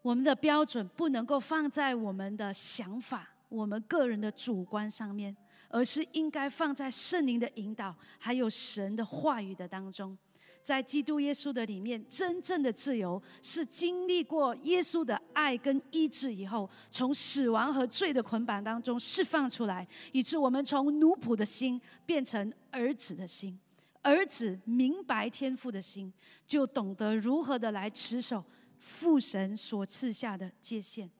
[0.00, 5.36] 我们的标准不能够放在我们的想法、我们个人的主观上面，
[5.68, 10.16] 而是应该放在圣灵的引导，还有神的话语的当中。
[10.62, 23.58] 在基督耶稣的里面，真正的自由是经历过耶稣的爱跟医治以后，从死亡和罪的捆绑当中释放出来，以致我们从奴仆的心变成儿子的心。
[24.02, 26.12] 儿子明白天父的心，
[26.46, 28.44] 就懂得如何的来持守
[28.78, 31.10] 父神所赐下的界限。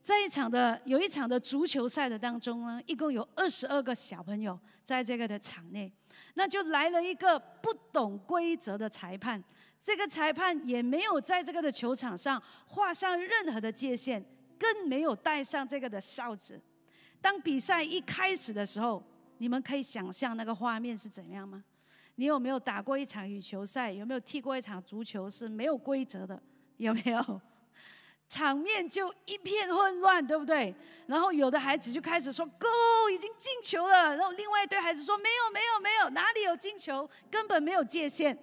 [0.00, 5.90] 在一场的有一场的足球赛的当中呢，一共有二十二个小朋友在这个的场内，
[6.34, 9.42] 那就来了一个不懂规则的裁判。
[9.80, 14.22] 这个裁判也没有在这个的球场上画上任何的界限，
[14.58, 16.60] 更没有带上这个的哨子。
[17.20, 19.02] 当比赛一开始的时候，
[19.38, 21.62] 你们可以想象那个画面是怎样吗？
[22.16, 23.90] 你有没有打过一场羽球赛？
[23.90, 26.40] 有没有踢过一场足球是没有规则的？
[26.76, 27.40] 有没有？
[28.28, 30.74] 场面就一片混乱，对不对？
[31.06, 37.08] 然后有的孩子就开始说 “Go，已经进球了”，然后另外一堆孩子说“没有，没有，没有，哪里有进球？
[37.30, 38.36] 根本没有界限。”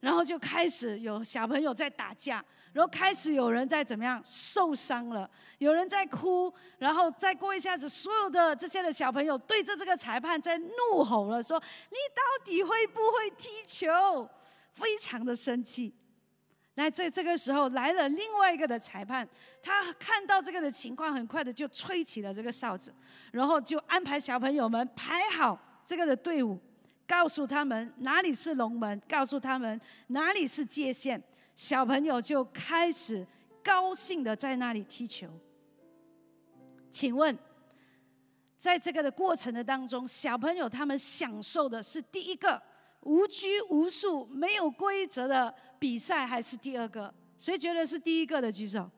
[0.00, 5.28] 然后就开始有小朋友在打架，然后开始有人在怎么样受伤了，
[5.58, 14.28] 有人在哭，然后再过一下子，所有的这些的小朋友对着这个裁判在怒吼了，说：“你到底会不会踢球？”
[14.72, 15.92] 非常的生气。
[16.74, 19.28] 那在这个时候来了另外一个的裁判，
[19.60, 22.94] 他看到这个的情况，很快的就吹起了这个哨子，
[23.32, 26.58] 然后就安排小朋友们排好这个的队伍，
[27.06, 31.20] 告诉他们哪里是龙门，告诉他们哪里是界限，
[31.60, 33.26] 小朋友就开始
[33.62, 35.28] 高兴的在那里踢球。
[36.90, 37.38] 请问，
[38.56, 42.62] 在这个的过程的当中，小朋友他们享受的是第一个？
[43.02, 47.12] 无拘无束、没有规则的比赛，还是第二个？
[47.36, 48.90] 谁觉得是第一个的举手？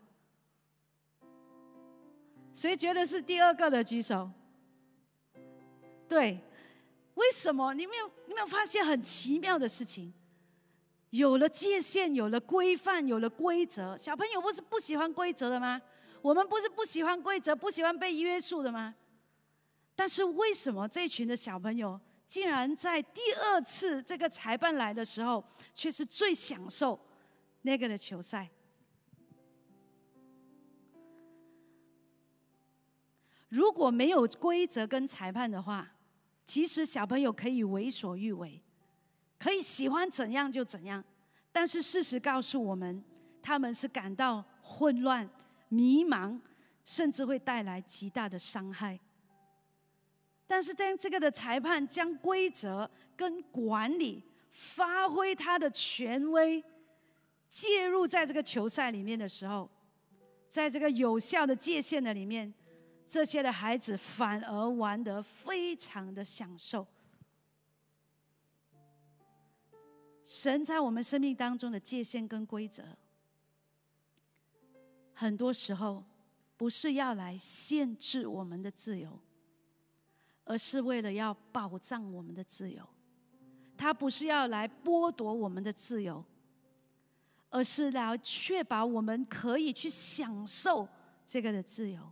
[2.53, 4.31] 谁觉得是第二个的举手？
[6.09, 6.39] 对，
[7.15, 7.75] 为什么？
[7.75, 10.15] 你没有你没有发现很奇妙的事情？
[11.13, 15.81] 有了界限，有了规范，有了规则，小朋友不是不喜欢规则的吗？
[16.23, 18.95] 我们不是不喜欢规则、不喜欢被约束的吗？
[19.95, 22.01] 但是为什么这群的小朋友？
[22.27, 25.45] 竟然在第二次这个裁判来的时候，
[25.75, 26.99] 却是最享受
[27.61, 28.49] 那个的球赛。
[33.51, 35.93] 如果没有规则跟裁判的话，
[36.47, 38.63] 其实小朋友可以为所欲为，
[39.43, 41.03] 可以喜欢怎样就怎样。
[41.51, 43.03] 但是事实告诉我们，
[43.43, 45.29] 他们是感到混乱、
[45.69, 46.39] 迷茫，
[46.85, 49.01] 甚至会带来极大的伤害。
[50.47, 56.63] 但是在这个的裁判将规则跟管理发挥他的权威，
[57.51, 59.69] 介入在这个球赛里面的时候，
[60.49, 62.53] 在这个有效的界限的里面，
[63.09, 66.87] 这些的孩子反而玩得非常的享受。
[70.33, 72.83] 神在我们生命当中的界限跟规则，
[75.13, 76.03] 很多时候
[76.57, 79.21] 不是要来限制我们的自由。
[80.45, 82.83] 而是为了要保障我们的自由，
[83.77, 86.25] 他不是要来剥夺我们的自由，
[87.49, 90.89] 而是来确保我们可以去享受
[91.25, 92.11] 这个的自由。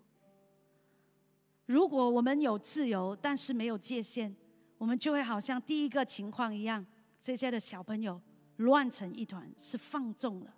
[1.66, 4.34] 如果我们有自由，但是没有界限，
[4.78, 6.86] 我们就会好像第一个情况一样，
[7.20, 8.20] 这些的小朋友
[8.56, 10.54] 乱成一团，是放纵了，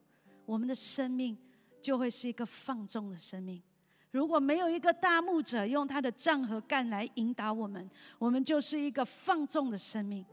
[0.47, 1.37] 我们的生命
[1.81, 3.63] 就会是一个放纵的生命。
[4.11, 10.25] 如果没有一个大牧者用他的杖和干来引导我们，我们就是一个放纵的生命，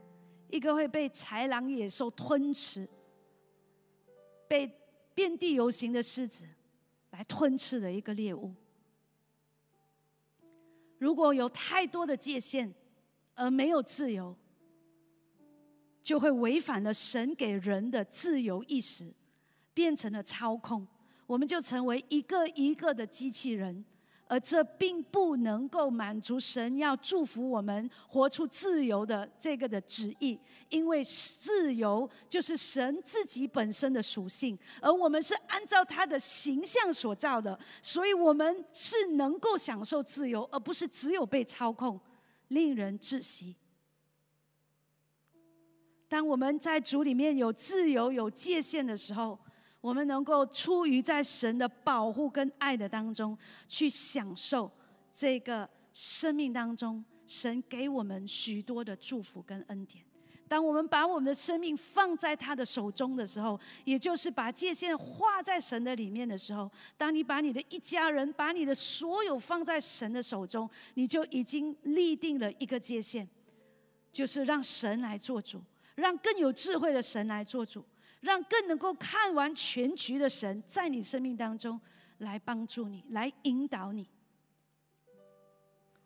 [0.50, 2.88] 一个会被豺狼野兽吞吃、
[4.46, 4.70] 被
[5.14, 6.46] 遍地游行的狮子
[7.10, 8.54] 来吞吃的一个猎物。
[10.98, 12.70] 如果有太多的界限
[13.34, 14.36] 而没有自由，
[16.02, 19.12] 就会违反了神给人的自由意识，
[19.74, 20.86] 变成了操控。
[21.26, 23.84] 我们就成为一个一个的机器人，
[24.26, 30.36] 而这并不能够满足神要祝福我们活出自由的这个的旨意，
[30.70, 42.00] 因为自由就是神自己本身的属性，而我们是按照他的形象所造的，所以我们是能够享受自由，而不是只有被操控，
[42.48, 43.54] 令人窒息。
[46.10, 49.38] 当我们在主里面有自由、有界限的时候。
[49.82, 53.34] 我们能够出于在神的保护跟爱的当中，
[53.66, 54.70] 去享受
[55.10, 60.04] 这个生命当中神给我们许多的祝福跟恩典。
[60.46, 73.26] 当我们把我们的生命放在他的手中的时候，也就是把界限画在神的里面的时候，当你把你的一家人、把你的所有放在神的手中，你就已经立定了一个界限，
[74.12, 75.62] 就是让神来做主，
[76.00, 77.84] 让更有智慧的神来做主。
[78.20, 81.80] 让更能够看完全局的神，在你生命当中
[82.18, 84.06] 来帮助你，来引导你。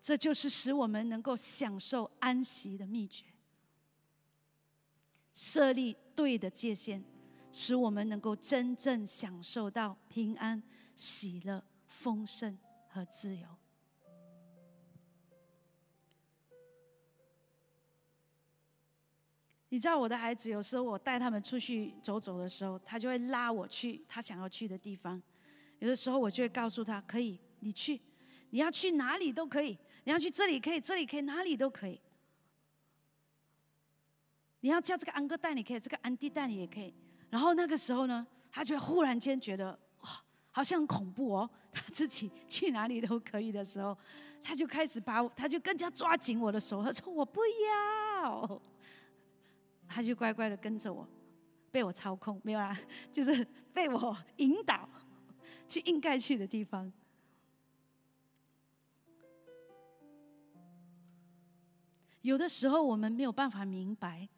[0.00, 3.24] 这就是使我们能够享受安息的秘诀。
[5.32, 7.03] 设立对的界限，
[7.51, 10.62] 使我们能够真正享受到平安、
[10.95, 13.49] 喜乐、丰盛和自由。
[19.75, 25.20] 你知道我的孩子，有时候我带他们出去走走的时候，他就会拉我去他想要去的地方。
[25.81, 28.01] 有的时候我就会告诉他：可以，你去，
[28.51, 32.01] 你要去哪里都可以，你要去这里可以，这里可以，哪里都可以。
[34.61, 36.95] 你要叫这个安哥带你可以，这个安迪带你也可以。
[37.29, 41.51] 然后那个时候呢，他就忽然间觉得哇，好像很恐怖哦。
[41.72, 43.99] 他自己 去哪里都可以的时候，
[44.41, 46.81] 他就开始把我，他就更加抓紧我的手。
[46.81, 47.41] 他说：“我不
[48.22, 48.62] 要。”
[49.89, 51.09] 他就乖乖的跟着我，
[51.70, 52.78] 被我操控，没有啦，
[53.12, 54.89] 就是被我引导
[55.68, 56.93] 去应该去的地方。
[62.22, 64.28] 有的时候我们没有办法明白，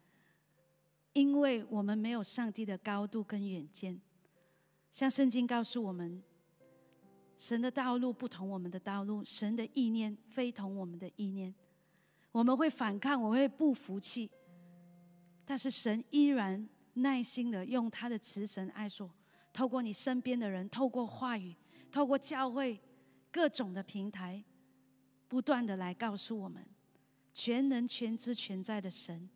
[1.12, 4.00] 因为我们没有上帝的高度跟远见。
[4.90, 6.22] 像圣经告诉我们，
[7.36, 11.54] 神的道路不同我们的道路，神的意念非同我们的意念。
[12.32, 14.28] 我们会反抗，我会不服气，
[15.46, 19.10] 但是神依然耐心的用他的慈神爱说，
[19.52, 21.54] 透过你身边的人，透过话语，
[21.90, 22.78] 透过教会
[23.30, 24.44] 各种的平台，
[25.28, 26.66] 不断的来告诉我们。
[27.32, 29.28] 全能、全知、全在的神，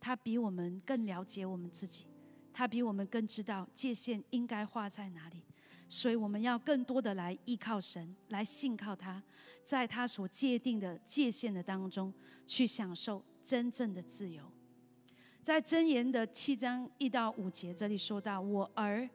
[0.00, 2.06] 他比我们更了解我们自己，
[2.52, 5.42] 他比我们更知道界限应该画在哪里。
[5.88, 9.22] 所以我们要更多的来依靠神，来信靠他，
[9.64, 12.12] 在他所界定的界限的当中，
[12.46, 14.50] 去享受真正的自由。
[15.48, 19.08] 在箴言的七章一到五节，这里说到：“我儿，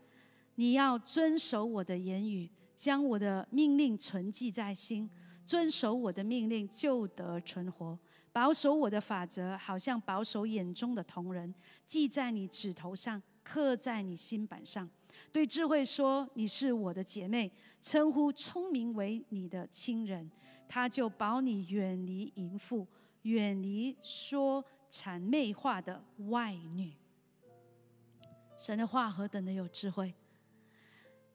[0.56, 5.08] 你要遵守我的言语，将我的命令存记在心，
[5.46, 8.00] 遵守我的命令，就得存活。”
[8.34, 11.54] 保守我的法则，好像保守眼中的瞳人，
[11.86, 14.90] 记在你指头上，刻在你心板上。
[15.32, 20.32] 对智慧说：“你是我的姐妹。”称呼聪明为你的亲人，
[20.68, 22.88] 他就保你远离淫妇，
[23.22, 26.94] 远离说谄媚化的外女。
[28.56, 30.14] 神的话何等的有智慧！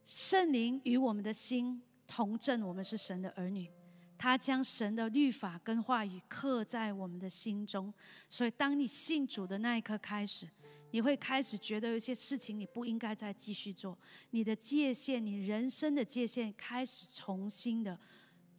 [0.04, 3.68] 圣灵与我们的心同证，我们是神的儿女。
[4.16, 7.92] 他将神的律法跟话语刻在我们的心中，
[8.28, 10.48] 所以当你信主的那一刻开始，
[10.92, 13.98] 你会开始觉得有些事情你不应该再继续做，
[14.30, 17.98] 你的界限，你人生的界限开始重新的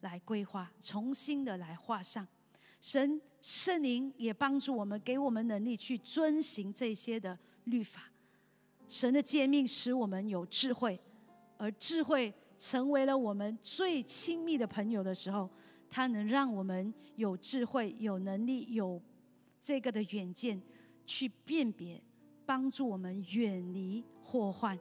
[0.01, 2.27] 来规划，重新的来画上。
[2.79, 8.11] 神圣灵也帮助我们，给我们能力去遵行这些的律法。
[8.87, 10.99] 神的诫命使我们有智慧，
[11.57, 12.33] 而智慧。
[12.61, 15.49] 成为了我们最亲密的朋友的时候，
[15.89, 19.01] 它能让我们有智慧、有能力、有
[19.61, 20.61] 这个的远见，
[21.05, 22.03] 去辨别，
[22.45, 24.77] 帮助我们远离祸患，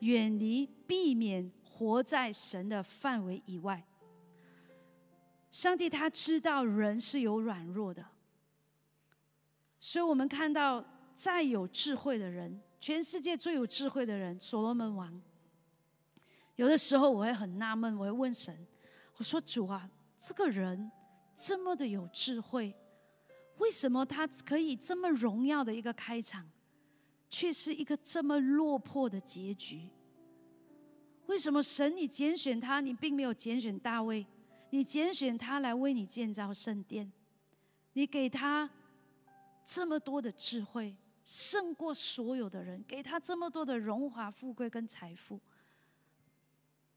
[0.00, 3.82] 远离避免活在神的范围以外。
[5.52, 8.02] 上帝他知道人是有软弱的，
[9.78, 10.82] 所以我们看到
[11.14, 15.20] 再有智慧的人，全世界最有智慧的人——所罗门王。
[16.56, 18.66] 有的时候我会很纳闷，我会问神
[19.18, 20.90] ：“我说主啊，这个人
[21.36, 22.74] 这么的有智慧，
[23.58, 26.48] 为什么他可以这么荣耀的一个开场，
[27.28, 29.90] 却是一个这么落魄的结局？
[31.26, 34.26] 为什么神你拣选他，你并没有拣选大卫，
[34.74, 37.12] 你拣选他来为你建造圣殿，
[37.92, 38.68] 你给他
[39.62, 45.38] 这么多的智慧，胜过所有的人，给他这么多的荣华富贵跟财富。”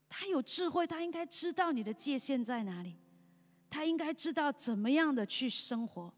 [0.08, 2.96] 他有智慧，他应该知道你的界限在哪里，
[3.70, 6.14] 他应该知道怎么样的去生活。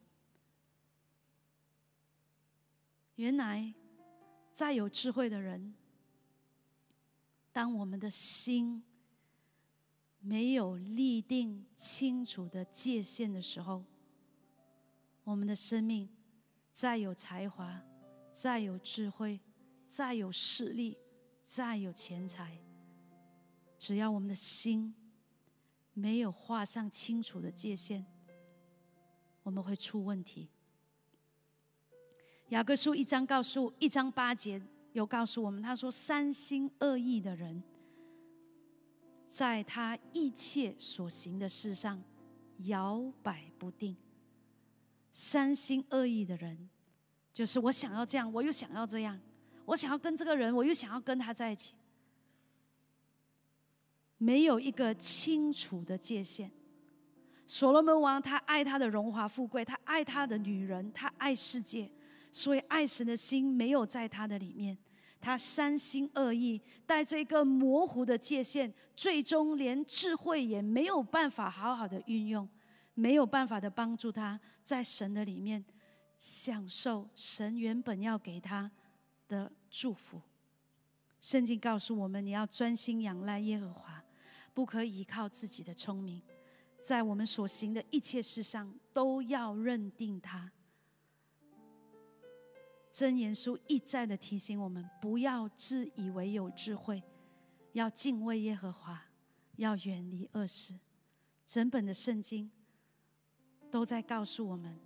[3.15, 3.73] 原来，
[4.53, 5.73] 再有智慧的人，
[7.51, 8.83] 当我们的心
[10.27, 13.81] 没有立定清楚的界限的时候，
[15.23, 16.09] 我们的生命
[16.73, 17.81] 再有才华、
[18.33, 19.39] 再有智慧、
[19.87, 20.97] 再有势力、
[21.45, 22.59] 再有钱财。
[23.79, 24.93] 只要我们的心
[25.93, 28.05] 没有画上清楚的界限，
[29.43, 30.49] 我们会出问题。
[32.49, 34.61] 雅各书一章告诉一章八节
[34.91, 37.63] 有告诉我们，他说：“三心二意的人，
[39.29, 42.01] 在他一切所行的事上
[42.65, 43.95] 摇摆不定。
[45.11, 46.69] 三心二意的人，
[47.33, 49.19] 就是我想要这样，我又想要这样；
[49.65, 51.75] 我想要跟这个人，我又想要跟他在一起。”
[54.19, 56.51] 没有一个清楚的界限。
[57.45, 61.89] 所罗门王他爱他的荣华富贵，他爱他的女人，他爱世界，
[62.31, 64.77] 所以爱神的心没有在他的里面。
[65.19, 72.47] 他三心二意，带着一个模糊的界限，最终连智慧也没有办法好好的运用，
[72.93, 75.63] 没有办法的帮助他在神的里面
[76.17, 78.71] 享受神原本要给他
[79.27, 80.21] 的祝福。
[81.19, 84.03] 圣经告诉我们，你要专心仰赖耶和华。
[84.53, 86.19] 不可依靠自己的聪明，
[86.81, 90.51] 在我们所行的一切事上都要认定他。
[92.97, 97.03] 真言书一再的提醒我们，不要自以为有智慧，
[97.73, 98.99] 要敬畏耶和华，
[99.57, 100.73] 要远离恶事。
[101.45, 102.49] 整本的圣经
[103.69, 104.79] 都在告诉我们，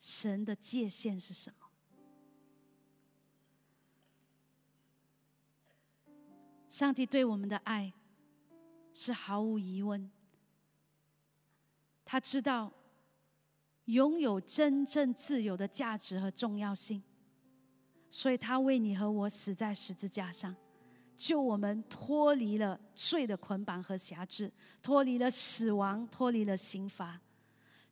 [0.00, 1.68] 神的界限是什么。
[6.68, 7.92] 上帝对我们的爱
[8.92, 10.10] 是毫无疑问，
[12.04, 12.72] 他知道
[13.86, 17.02] 拥有真正自由的价值和重要性。
[18.10, 20.54] 所以，他为你和我死在十字架上，
[21.16, 24.52] 救我们脱离了罪的捆绑和辖制，
[24.82, 27.20] 脱离了死亡，脱离了刑罚。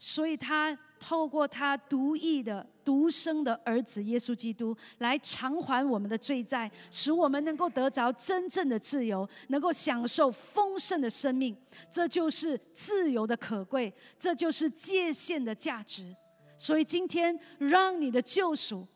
[0.03, 11.55] 所以，他透过他独一的、独生的儿子耶稣基督来偿还我们的罪债，使我们能够得着真正的自由，能够享受丰盛的生命。
[11.91, 16.17] 这就是自由的可贵，这就是界限的价值。
[16.57, 18.89] 所以，今天让你的救赎。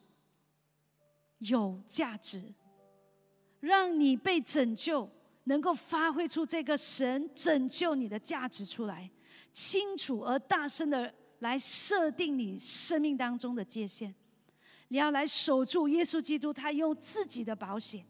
[1.40, 2.42] 有价值，
[3.60, 5.06] 让你被拯救，
[5.44, 9.10] 能够发挥出这个神拯救你的价值出来，
[9.54, 14.14] 清楚而大声的来设定你生命当中的界限。
[14.88, 18.04] 你要来守住耶稣基督，他用自己的保险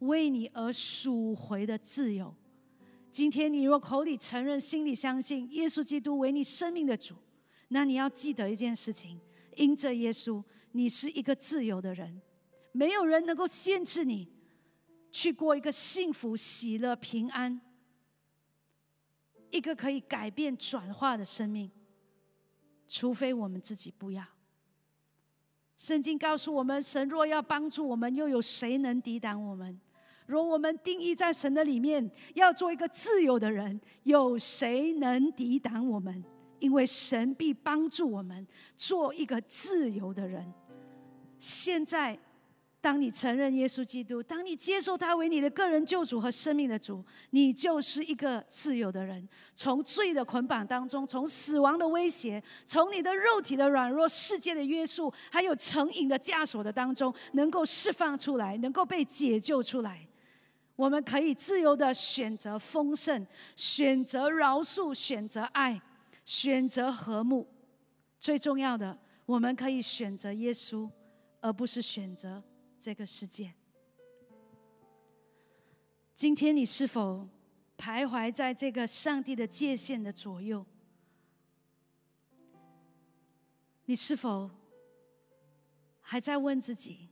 [0.00, 2.34] 为你而赎回的自由。
[3.10, 7.14] 今天你若口里承认，心里相信耶稣基督为你生命的主，
[7.68, 9.18] 那你要记得一件事情：
[9.56, 12.20] 因着耶稣，你是一个自由的人。
[12.72, 14.28] 没有人能够限制你
[15.10, 17.60] 去过一个幸福、喜乐、平安、
[19.50, 21.70] 一个可以改变、转化的生命，
[22.86, 24.24] 除非我们自己不要。
[25.76, 29.80] 圣经告诉我们：神若要帮助我们，又有谁能抵挡我们？
[30.26, 36.22] 若我们定义在神的里面，要做一个自由的人，有谁能抵挡我们？
[36.58, 38.46] 因为神必帮助我们
[38.76, 40.52] 做一个自由的人。
[41.38, 42.18] 现在。
[42.82, 49.28] 当你承认耶稣基督，当你接受他为你的个人救主和生命的主，你就是一个自由的人。
[49.54, 60.08] 从罪的捆绑当中，从死亡的威胁，从你的肉体的软弱、世界的约束，还有成瘾的枷锁的当中，能够释放出来，能够被解救出来。
[60.74, 65.78] 我们可以自由的选择丰盛，选择饶恕，选择爱，
[66.24, 67.46] 选择和睦。
[68.18, 70.88] 最重要的，我们可以选择耶稣，
[71.40, 72.42] 而不是选择。
[72.80, 73.52] 这个世界，
[76.14, 77.28] 今天你是否
[77.76, 80.64] 徘徊在这个上帝的界限的左右？
[83.84, 84.50] 你是否
[86.00, 87.10] 还在问自己：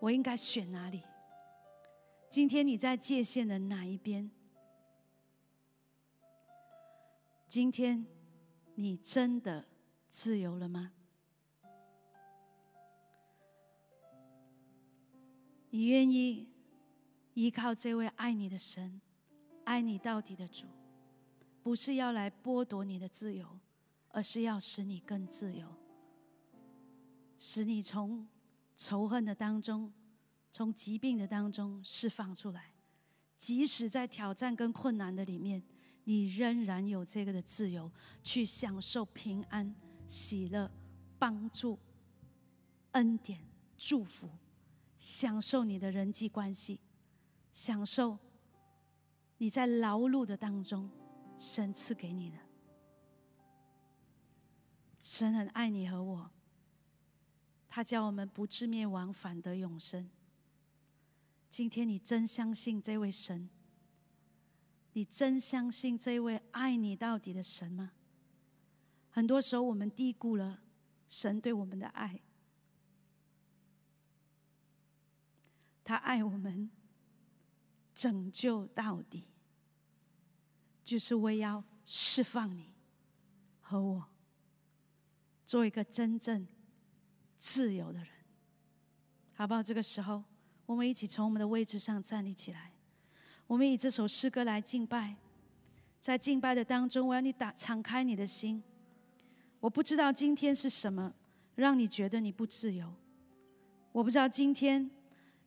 [0.00, 1.02] 我应该选哪里？
[2.30, 4.30] 今天你在界限的哪一边？
[7.46, 8.06] 今天
[8.76, 9.66] 你真的
[10.08, 10.94] 自由了吗？
[15.74, 16.46] 你愿意
[17.32, 19.00] 依靠这位爱你的神，
[19.64, 20.66] 爱你到底的主，
[21.62, 23.58] 不是要来剥夺你的自由，
[24.10, 25.66] 而是要使你更自由，
[27.38, 28.28] 使你从
[28.76, 29.90] 仇恨的当中，
[30.50, 32.74] 从疾病的当中释放出来。
[33.38, 35.62] 即使在挑战跟困难的里面，
[36.04, 37.90] 你仍然有这个的自由，
[38.22, 39.74] 去享受平安、
[40.06, 40.70] 喜乐、
[41.18, 41.78] 帮助、
[42.90, 43.40] 恩典、
[43.78, 44.28] 祝福。
[45.02, 46.78] 享受你的人际关系，
[47.52, 48.16] 享受
[49.38, 50.88] 你在劳碌的当中，
[51.36, 52.38] 神赐给你的。
[55.00, 56.30] 神很爱你和我，
[57.68, 60.08] 他叫我们不至灭亡，反得永生。
[61.50, 63.50] 今天你真相信这位神？
[64.92, 67.90] 你真相信这位爱你到底的神吗？
[69.10, 70.62] 很多时候我们低估了
[71.08, 72.20] 神对我们的爱。
[75.84, 76.70] 他爱我们，
[77.94, 79.24] 拯救到底，
[80.84, 82.72] 就是为要释放你
[83.60, 84.06] 和我，
[85.44, 86.46] 做一个真正
[87.36, 88.08] 自由的人，
[89.34, 89.62] 好不好？
[89.62, 90.22] 这个时候，
[90.66, 92.72] 我们一起从我们的位置上站立起来，
[93.48, 95.16] 我们以这首诗歌来敬拜。
[95.98, 98.62] 在敬拜的当中，我要你打敞开你的心。
[99.60, 101.12] 我不知道今天是什么
[101.54, 102.92] 让你觉得你不自由，
[103.92, 104.90] 我不知道今天。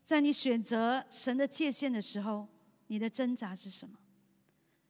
[0.05, 2.47] 在你选择神的界限的时候，
[2.85, 3.97] 你的挣扎是什么？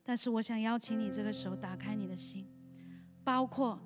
[0.04, 2.46] 但是我想邀请你，这个时候打开你的心，
[3.24, 3.80] 包括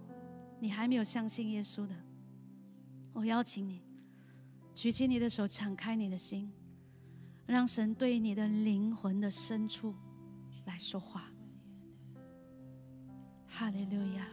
[0.59, 1.95] 你还没有相信耶稣的，
[3.13, 3.83] 我邀请你
[4.73, 6.51] 举起你的手，敞开你的心，
[7.45, 9.93] 让神对你的灵魂的深处
[10.65, 11.31] 来说话。
[13.45, 14.27] 哈利路亚，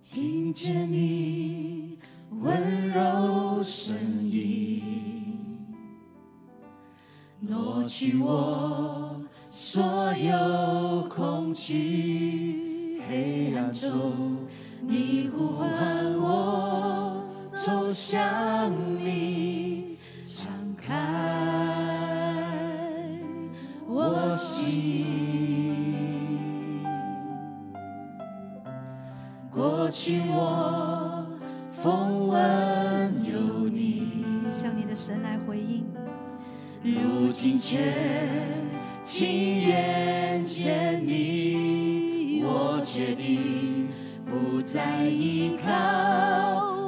[0.00, 1.98] 听见你。
[2.30, 3.96] 温柔声
[4.28, 4.82] 音，
[7.40, 14.36] 挪去我所有恐惧，黑暗中
[14.80, 15.68] 你呼唤
[16.18, 20.92] 我走向你，敞开
[23.86, 25.04] 我心。
[29.50, 31.24] 过去我
[31.70, 32.13] 风，
[34.94, 35.84] 神来回应。
[36.82, 37.78] 如今却
[39.02, 43.88] 亲眼见你，我决定
[44.26, 45.70] 不再依靠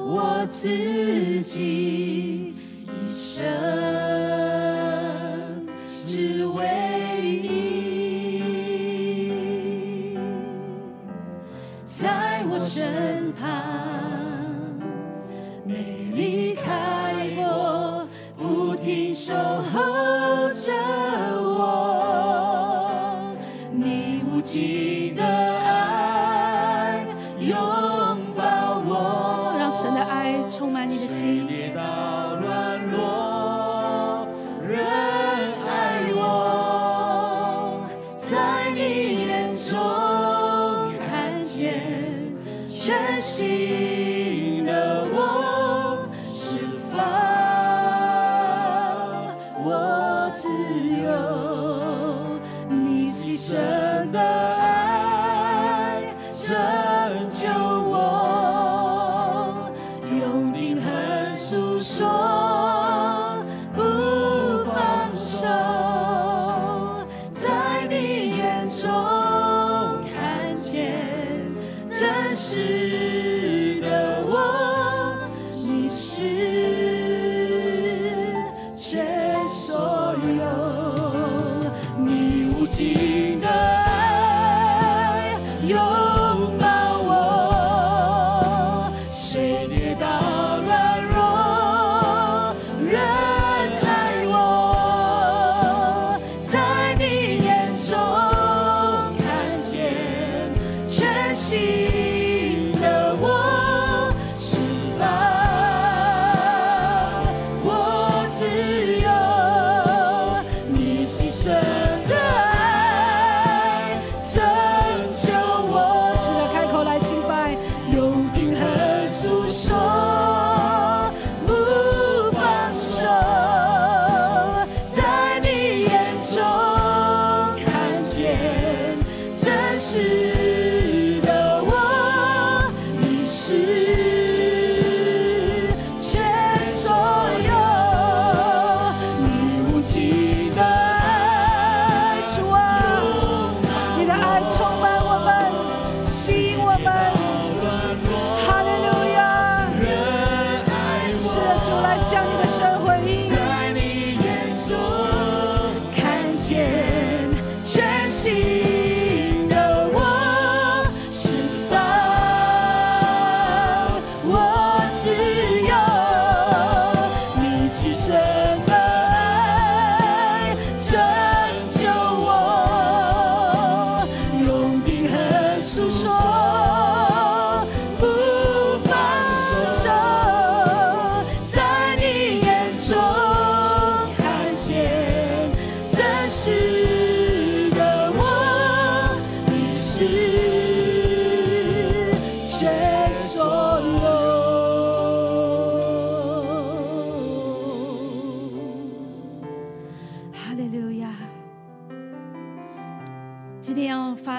[0.06, 0.68] 我自
[1.42, 2.54] 己，
[2.86, 3.46] 一生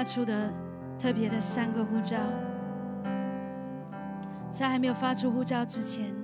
[0.08, 0.52] 出的
[0.98, 2.18] 特别的三个呼召，
[4.50, 6.16] 在还没有发出呼召之前，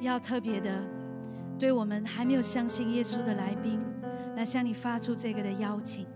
[0.00, 0.80] 要特别的
[1.58, 3.80] 对我们还没有相信耶稣的来宾，
[4.36, 6.06] 来向你发出这个的邀请。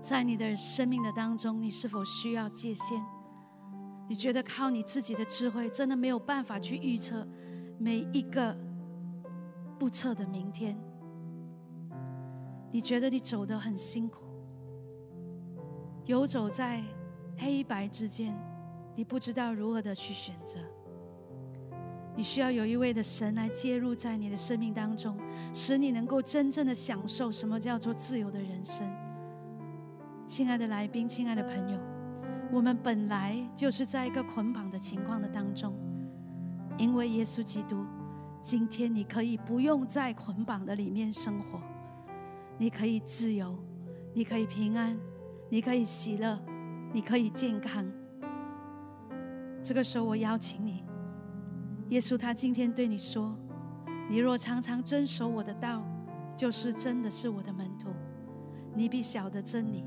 [0.00, 3.02] 在你的生命的当中，你是否需要界限？
[4.06, 7.26] 你觉得靠你自己的智慧，真的没有办法去预测
[7.78, 8.56] 每一个
[9.78, 10.78] 不测的明天？
[12.70, 14.23] 你觉得你走得很辛苦，
[16.06, 16.82] 游走在
[17.38, 18.36] 黑白之间，
[18.94, 20.60] 你不知道如何的去选择。
[22.16, 25.16] 你需要有一位的神来介入在你的生命当中，
[25.52, 28.86] 使你能够真正的享受什么叫做自由的人生。
[30.26, 31.78] 亲爱的来宾，亲爱的朋友，
[32.52, 35.74] 我们本来就是在一个捆绑的情况的当中，
[36.78, 37.84] 因为耶稣基督，
[38.40, 41.58] 今天你可以不用在捆绑的里面生活，
[42.58, 43.58] 你可以自由，
[44.14, 44.96] 你可以平安，
[45.54, 46.36] 你可以喜乐，
[46.92, 47.86] 你可以健康。
[49.62, 50.82] 这个时候，我邀请你，
[51.90, 53.38] 耶稣他今天对你说
[54.10, 55.86] ：“你若常常遵守我的道，
[56.36, 57.88] 就是真的是我的门徒，
[58.74, 59.84] 你必晓得真理，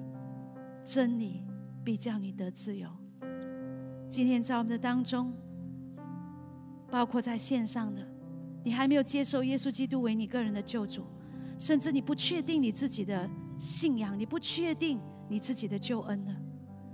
[0.85, 1.43] 真理。”
[1.83, 2.89] 必叫你得自由。
[4.09, 5.33] 今天在我们的当中，
[6.89, 8.07] 包括在线上的，
[8.63, 11.03] 你还没有接受耶稣基督为你个人的救主，
[11.59, 14.97] 甚至你不确定你自己的信仰，你不确定
[15.27, 16.35] 你自己的救恩呢？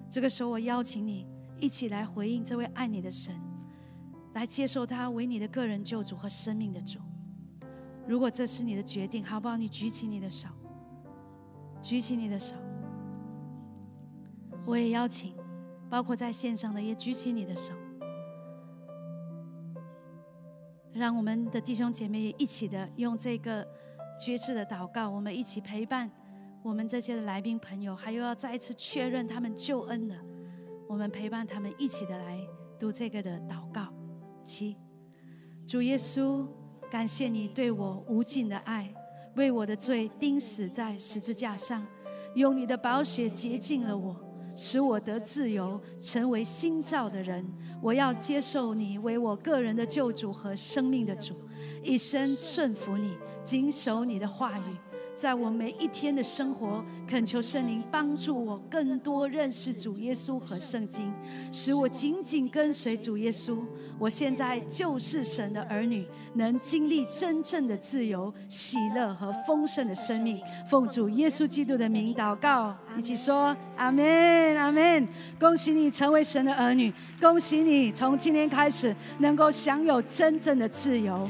[0.09, 1.27] 这个时候，我邀请你
[1.59, 3.33] 一起来回应这位爱你的神，
[4.33, 6.99] 来接受他为你的个人救主和生命的主。
[8.07, 9.55] 如果这是你的决定，好不好？
[9.55, 10.47] 你举起你的手，
[11.81, 12.55] 举起你的手。
[14.65, 15.35] 我也邀请，
[15.89, 17.73] 包括在线上的，也举起你的手，
[20.93, 23.67] 让我们的弟兄姐妹也一起的用这个
[24.19, 26.11] 绝志的祷告，我们一起陪伴
[26.63, 30.15] 我们这些的来宾朋友，还又要再一次确认他们救恩的，
[30.87, 32.39] 我们陪伴他们一起的来
[32.79, 33.93] 读这个的祷告。
[34.45, 34.77] 七，
[35.67, 36.47] 主耶稣，
[36.89, 38.93] 感谢你对我无尽的爱，
[39.35, 41.85] 为我的罪钉死在十字架上，
[42.35, 44.15] 用你的宝血洁净了我。
[44.55, 47.43] 使我得自由，成为新造的人。
[47.81, 51.33] 我要接受你为我个人的救主和生命的主，
[51.83, 54.77] 一生顺服你，谨守你的话语。
[55.15, 61.13] 在我每一天的生活，恳求圣灵帮助我更多认识主耶稣和圣经，
[61.51, 63.59] 使我紧紧跟随主耶稣。
[63.99, 70.41] 我现在就是神的儿女，能经历真正的自由、喜乐和丰盛的生命。
[70.67, 75.07] 奉主耶稣基督的名祷告，一起说阿门，阿门。
[75.39, 76.91] 恭喜你成为神的儿女，
[77.21, 81.29] 恭喜你从今天开始能够享有真正的自由。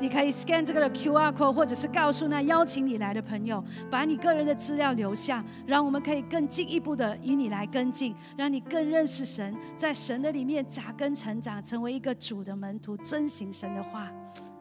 [0.00, 14.10] 你可以 scan 这个的 QR code，或者是告诉那邀请你来的朋友，把你个人的资料留下，让我们可以更进一步的以你来跟进，让你更认识神，在神的里面扎根成长，成为一个主的门徒，遵行神的话。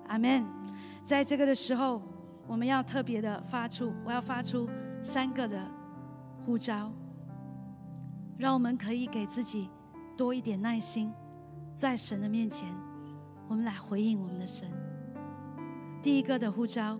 [0.07, 0.45] 阿门。
[1.03, 2.01] 在这个的时候，
[2.47, 4.69] 我们要特别的发出，我要发出
[5.01, 5.59] 三个的
[6.45, 6.91] 呼召，
[8.37, 9.69] 让我们可以给自己
[10.15, 11.11] 多一点耐心，
[11.75, 12.69] 在神的面前，
[13.47, 14.69] 我们来回应我们的神。
[16.03, 16.99] 第一个的呼召，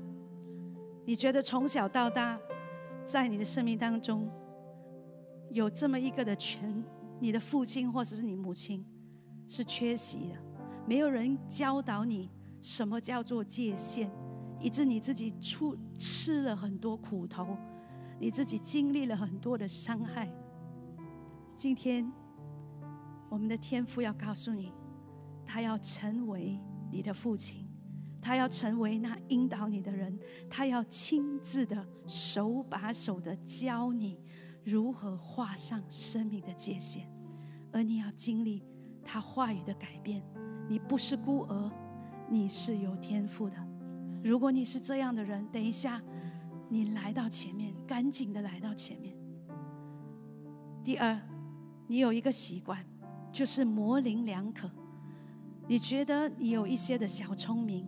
[1.06, 2.40] 你觉得从小到大，
[3.04, 4.32] 在你的生命当中，
[5.50, 6.82] 有这么一个的权，
[7.20, 8.86] 你的父亲或者是你母亲
[9.46, 10.36] 是缺席的，
[10.88, 12.32] 没有人教导你
[12.62, 14.10] 什么叫做界限，
[14.58, 17.58] 以致你自己出吃了很多苦头，
[18.18, 20.34] 你自己经历了很多的伤害。
[21.58, 22.10] 今天，
[23.28, 24.72] 我们的天父要告诉你，
[25.46, 26.58] 他要成为
[26.90, 27.63] 你的父亲。
[28.24, 30.18] 他要成为那引导你的人，
[30.50, 34.18] 他要亲自的手把手的教你
[34.64, 37.02] 如何画上生命的界限，
[37.70, 38.64] 而你要经历
[39.04, 40.24] 他话语的改变。
[40.70, 41.72] 你不是孤儿，
[42.30, 43.58] 你是有天赋的。
[44.24, 46.02] 如果你是这样的人，等一下
[46.70, 49.14] 你来到前面，赶紧的来到前面。
[50.82, 51.20] 第二，
[51.88, 52.86] 你有一个习惯，
[53.34, 54.72] 就是模棱两可。
[55.68, 57.86] 你觉得你有一些的小聪明。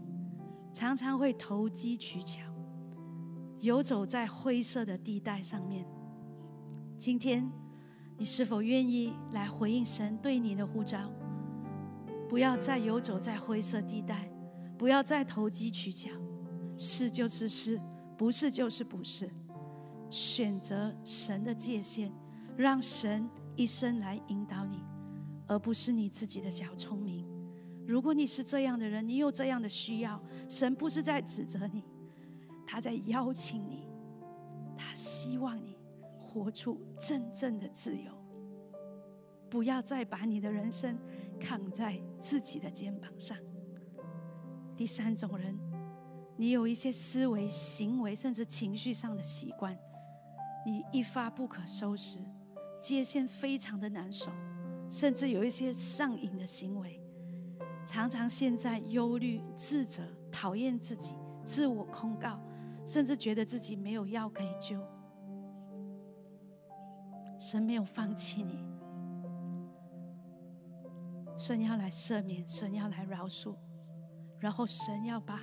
[0.75, 2.41] 常常会投机取巧，
[3.61, 5.87] 游走在灰色的地带上面。
[6.97, 7.49] 今天，
[8.17, 11.09] 你是否愿意来回应神对你的呼召？
[12.27, 14.29] 不要再游走在灰色地带，
[14.77, 16.11] 不要再投机取巧，
[16.75, 17.79] 是就是是，
[18.17, 19.29] 不是就是不是。
[20.09, 22.11] 选择神的界限，
[22.57, 24.83] 让神一生来引导你，
[25.47, 27.24] 而不是你自己的小聪明。
[27.87, 31.83] 如果你是这样的人，你有这样的需要，神不是在指责你，
[32.65, 33.87] 他在邀请你，
[34.75, 35.77] 他希望你
[36.19, 38.11] 活出真正的自由，
[39.49, 40.97] 不要再把你的人生
[41.39, 43.37] 扛在自己的肩膀上。
[44.75, 45.57] 第三种人，
[46.35, 49.77] 你有一些思维、行为，甚至情绪上的习惯，
[50.65, 52.17] 你一发不可收拾，
[52.81, 54.31] 界限非常的难守，
[54.89, 56.99] 甚至有一些上瘾的行为。
[57.85, 61.13] 常常陷在忧虑、自责、讨厌自己、
[61.43, 62.39] 自我控告，
[62.85, 64.81] 甚至觉得自己没有药可以救。
[67.37, 68.65] 神没有放弃你，
[71.37, 73.55] 神要来赦免，神要来饶恕，
[74.39, 75.41] 然后神要把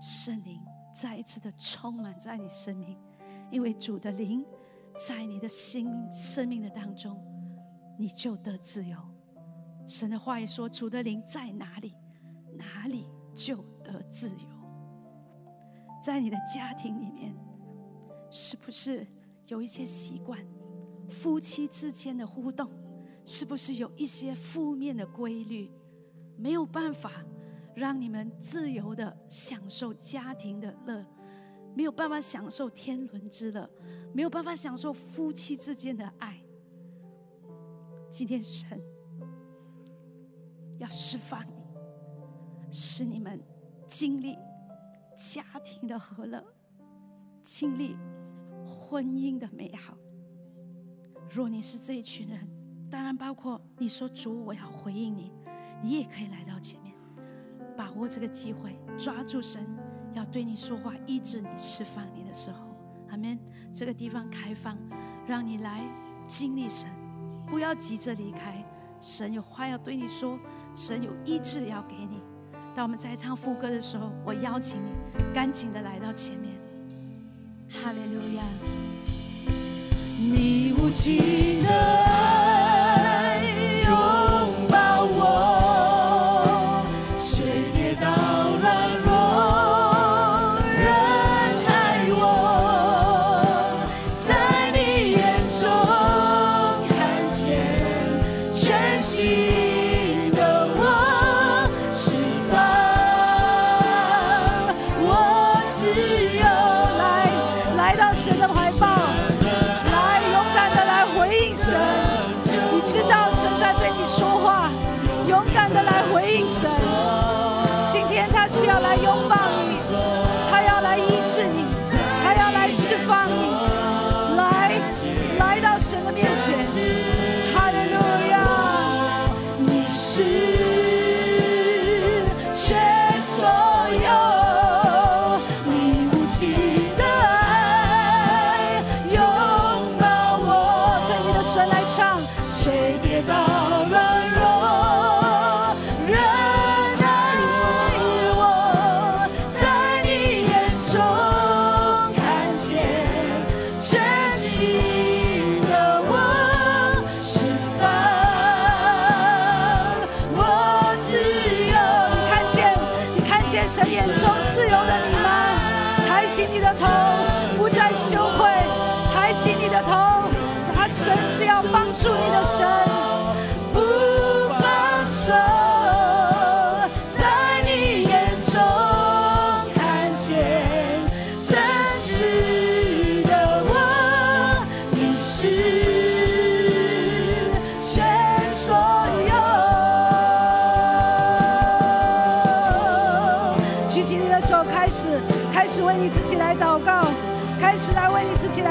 [0.00, 0.60] 圣灵
[0.94, 2.98] 再一次的充满在你生命，
[3.50, 4.44] 因为主的灵
[5.08, 7.24] 在你的心生命的当中，
[7.96, 8.98] 你就得自由。
[9.88, 11.94] 神的话语说：“主的灵在哪里，
[12.52, 14.48] 哪里就得自由。”
[16.04, 17.34] 在你的家庭里面，
[18.30, 19.06] 是不是
[19.46, 20.38] 有一些习惯？
[21.08, 22.70] 夫妻之间的互动，
[23.24, 25.70] 是不是有一些负面的规律，
[26.36, 27.24] 没有办法
[27.74, 31.02] 让你们自由的享受家庭的乐，
[31.74, 33.68] 没有办法享受天伦之乐，
[34.12, 36.38] 没有办法享受夫妻之间的爱？
[38.10, 38.78] 今天神
[40.78, 41.52] 要释放你，
[42.70, 43.40] 使你们
[43.86, 44.38] 经历
[45.16, 46.42] 家庭的和乐，
[47.44, 47.96] 经历
[48.66, 49.94] 婚姻的美好。
[51.30, 52.48] 若你是这一群人，
[52.90, 55.32] 当然包括你说主，我要回应你，
[55.82, 56.94] 你也可以来到前面，
[57.76, 59.66] 把握这个机会，抓住神
[60.14, 62.74] 要对你说话、医治你、释放你的时候，
[63.10, 63.38] 阿门。
[63.74, 64.78] 这个地方开放，
[65.26, 65.84] 让你来
[66.26, 66.90] 经历神，
[67.46, 68.64] 不要急着离开。
[69.00, 70.38] 神有话要对你说，
[70.74, 72.20] 神有医治要给你。
[72.74, 74.90] 当我们在唱副歌的时候，我邀请你
[75.34, 76.52] 赶紧的来到前面。
[77.68, 78.42] 哈利路亚。
[80.20, 81.97] 你无情的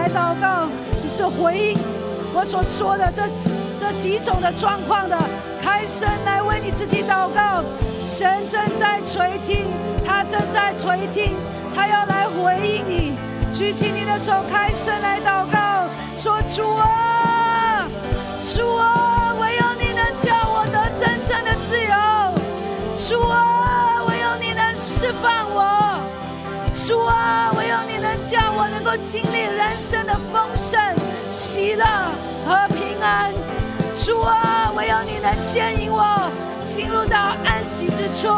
[0.10, 0.68] 祷告。
[1.04, 1.78] 你是回应
[2.34, 3.24] 我所说的这
[3.80, 5.18] 这几种的状况的，
[5.62, 7.64] 开声来为你自己祷告。
[8.02, 9.66] 神正在垂听，
[10.06, 11.34] 他正在垂听，
[11.76, 13.16] 他要来回应你。
[13.54, 17.88] 举起你的手，开声来祷告，说主啊，
[18.44, 21.96] 主啊，唯有你能叫我得真正的自由。
[22.98, 26.00] 主啊，唯有你能释放我。
[26.86, 27.47] 主啊，
[28.60, 30.82] 我能够经历人生的丰盛、
[31.32, 31.86] 喜乐
[32.44, 33.32] 和平安。
[33.94, 36.02] 主啊，唯有你能牵引我
[36.66, 38.34] 进入到安息之处。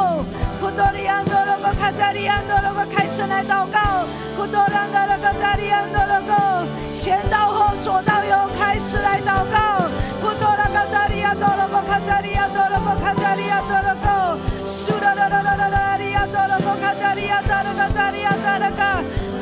[0.59, 4.03] 库多利安多罗哥卡扎利安多罗哥开始来祷告。
[4.36, 9.88] 库多兰多罗哥扎利安多罗哥前到后左到右开始来祷告。
[10.20, 12.91] 库多拉卡扎利安多罗哥卡扎利安多罗哥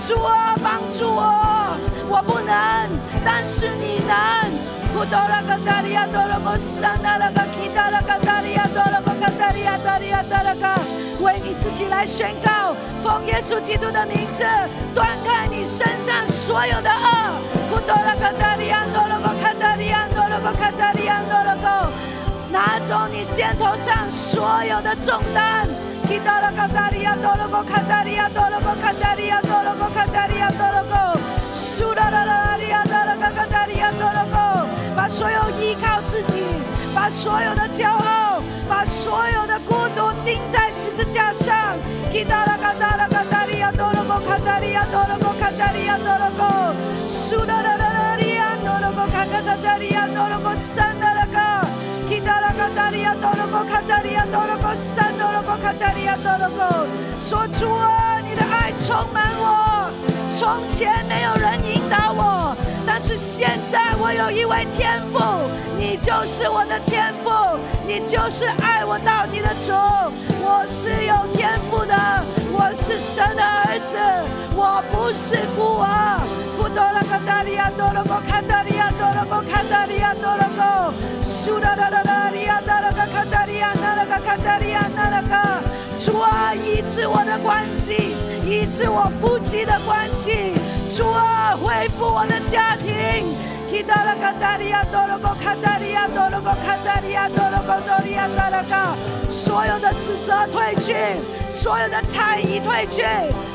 [0.07, 1.75] 主啊，帮助我，
[2.07, 2.55] 我不能，
[3.25, 4.15] 但是你能。
[4.95, 14.45] 库多拉卡达利亚多罗哥桑那拉卡基达拉卡达利亚多罗哥卡达利安多利安多罗哥，为你自己来宣告，奉耶稣基督的名字，
[14.95, 17.67] 断开你身上所有的恶。
[17.69, 21.91] 库多拉卡达利亚多罗哥卡达利亚多罗哥卡达利亚多罗哥。
[22.49, 25.67] 拿走你肩头上所有的重担。
[26.07, 31.19] 基达拉卡达利亚多罗哥卡达利亚多罗哥卡达利亚多罗哥卡达利亚多罗哥，
[31.53, 36.43] 苏拉拉拉利亚多罗哥卡达利亚多罗哥，把所有依靠自己，
[36.95, 41.75] 把所有的骄傲，把所有的孤独钉在十字架上。
[42.09, 44.37] 基达拉卡达拉卡达利亚多罗哥卡
[52.67, 56.85] 卡塔利亚，多罗波，卡塔利亚，多罗波，三，多罗波，卡塔利亚，多罗波。
[57.21, 59.89] 说主啊，你的爱充满我，
[60.29, 62.55] 从前没有人引导我。
[62.87, 65.19] 但是现在我有一位天赋，
[65.77, 67.29] 你就是我的天赋，
[67.85, 69.73] 你就是爱我到底的主。
[70.39, 71.93] 我是有天赋的，
[72.53, 73.99] 我是神的儿子，
[74.55, 76.17] 我不是孤儿。
[76.55, 85.59] 古多拉卡达利亚多罗波卡达利亚多罗波卡达利亚多罗波，苏达达达达利亚达拉卡卡达利亚那拉卡卡达利亚那拉卡，
[85.99, 88.15] 主啊，医治我的关系，
[88.47, 90.55] 医治我夫妻的关系，
[90.89, 93.35] 主啊，恢复我的家庭。
[93.69, 98.95] 基达拉卡达利亚多罗波卡达利亚多罗波卡达利亚多罗波多利亚达拉卡，
[99.29, 100.95] 所有的指责退去，
[101.51, 103.03] 所有的猜疑退去。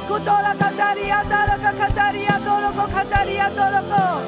[0.07, 4.23] 古多拉卡达利亚达拉卡卡达利亚多罗波卡达利亚多罗波。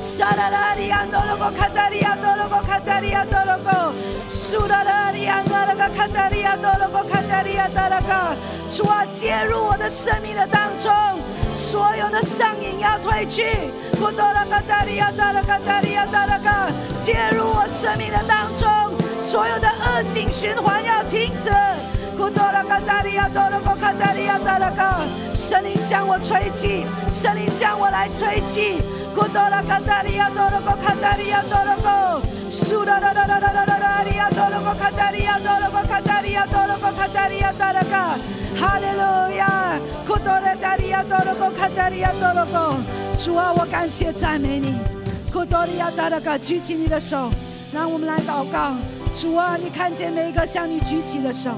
[0.00, 3.94] 沙拉拉利亚多罗波卡达利亚多罗波卡达利亚多罗波，
[4.28, 8.34] 苏拉拉利亚达拉卡卡达利亚多罗波卡达利亚达拉卡，
[8.76, 10.90] 主啊，介入我的生命的当中，
[11.54, 13.70] 所有的上瘾要退去。
[14.00, 16.66] 古多拉卡达利亚达拉卡达利亚达拉卡，
[17.00, 18.68] 介入我生命的当中，
[19.16, 21.52] 所有的恶性循环要停止。
[22.16, 24.98] 古多拉卡达利亚多罗波卡达利亚达拉卡，
[25.36, 28.82] 神灵向我吹气，神灵向我来吹气。
[29.14, 32.20] 古多拉卡达利亚多罗波卡达利亚多罗波，
[43.18, 44.76] 主啊，我感谢赞美你。
[46.38, 47.30] 举起你的手，
[47.72, 48.76] 让我们来祷告。
[49.18, 51.50] 主啊，你看见每一个向你举起的手。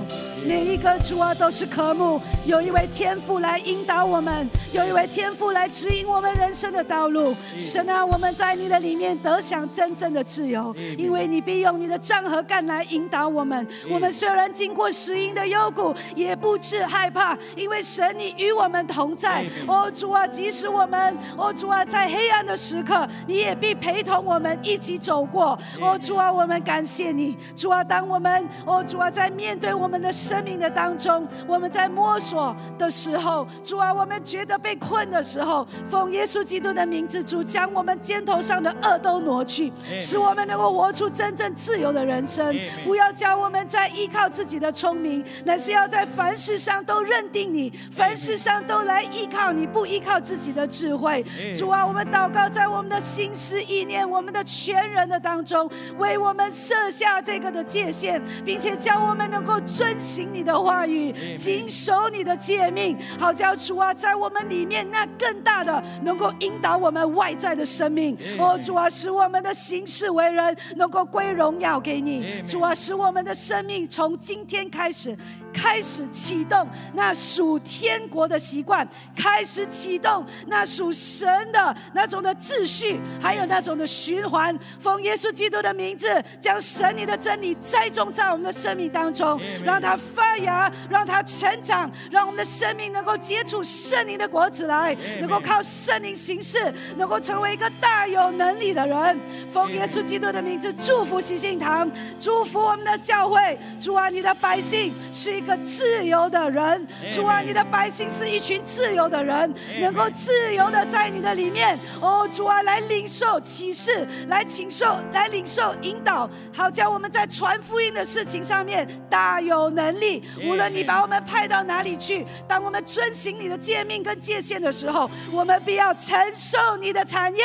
[0.47, 7.35] 每一个主啊都是科目，有一位天父来引导我们，有一位天父来指引我们人生的道路。
[7.59, 13.67] 神啊，我们在你的里面得享真正的自由，因为你必用你的杖和杆来引导我们。
[13.91, 19.45] 我们虽然经过石英的幽谷，也不致害怕，因为神你与我们同在。
[19.67, 25.59] 哦，主啊，即使我们，哦主啊，在黑暗的时刻，你也必陪同我们一起走过。
[25.81, 27.37] 哦，主啊，我们感谢你。
[27.57, 42.55] 主啊，当我们哦，主啊，在面对我们的生命的当中，我们在摸索的时候，主啊，我们觉得被困的时候，奉耶稣基督的名字，主将我们肩头上的恶都挪去，使我们能够活出真正自由的人生。
[42.85, 51.25] 不要叫我们在依靠自己的聪明，乃是要在凡事上都认定你，凡事上都来依靠你，不依靠自己的智慧。
[51.55, 55.69] 主啊，我们祷告，在我们的心思意念、我们的全人的当中，
[55.99, 68.17] 为我们设下这个的界限，并且叫我们能够遵行你的话语，谨守你的诫命，好叫主啊，在我们里面那更大的能够引导我们外在的生命。
[68.39, 72.43] 哦，主啊，使我们的行事为人能够归荣耀给你。
[72.47, 75.17] 主啊，使我们的生命从今天开始。
[75.57, 78.87] 开始启动那属天国的习惯，
[79.17, 84.57] 开始启动那属神的那种的秩序，还有那种的循环。
[84.79, 99.19] 奉耶稣基督的名字，将神你的真理栽种在我们的生命当中，让它发芽，让它成长，让我们的生命能够结出圣灵的果子来，能够靠圣灵行事，能够成为一个大有能力的人。
[99.51, 101.91] 奉耶稣基督的名字，祝福喜信堂，
[102.21, 103.59] 祝福我们的教会。
[103.81, 105.46] 主啊，你的百姓是一。
[105.47, 120.23] 个自由的人，主啊，你的百姓是一群自由的人，能够自由的在你的里面，哦，主啊，来领受启示，来请受，来领受引导，好叫我们在传福音的事情上面大有能力。
[120.45, 127.45] 无论你把我们派到哪里去，当我们遵行你的诫命跟界限的时候，我们必要承受你的产业，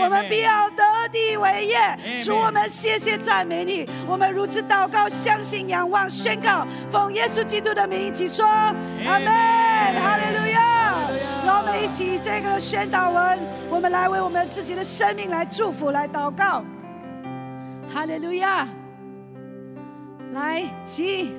[0.00, 1.78] 我们必要得地为业。
[2.18, 7.41] 主，我们谢谢赞美你，我们如此祷告，相信仰望，宣告，奉耶稣。
[7.42, 10.92] 基督的名一起说，阿门，哈利路亚。
[11.44, 13.38] 让我们一起这个宣导文，
[13.68, 16.64] 我们来为我们自己的生命来祝福，来祷告，
[17.92, 18.68] 哈利路亚。
[20.32, 21.34] 来，起，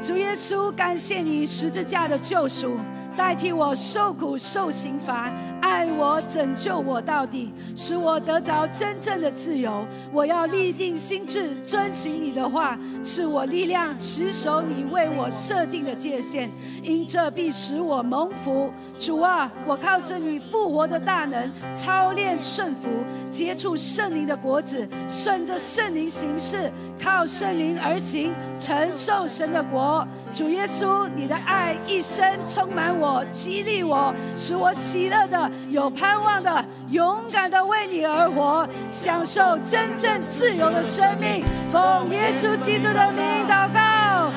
[0.00, 2.76] 主耶稣，感谢你十字架的救赎，
[3.16, 5.30] 代替我受苦受刑罚。
[5.60, 9.86] 爱我，拯救我到底，使我得着真正的自由。
[10.12, 16.50] 我要立定心志，遵行你的话，赐我力量，持守你为我设定的界限。
[16.82, 18.70] 因这必使我蒙福。
[18.98, 22.88] 主啊，我靠着你复活的大能，操练顺服，
[23.30, 26.70] 接触圣灵的果子，顺着圣灵行事，
[27.02, 30.06] 靠圣灵而行，承受神的国。
[30.32, 41.44] 主耶稣，你的爱一生充满我，激励我，使我喜乐的有盼望的，勇敢的为你而活，享受真正自由的生命。
[41.72, 44.30] 奉耶稣基督的名祷告，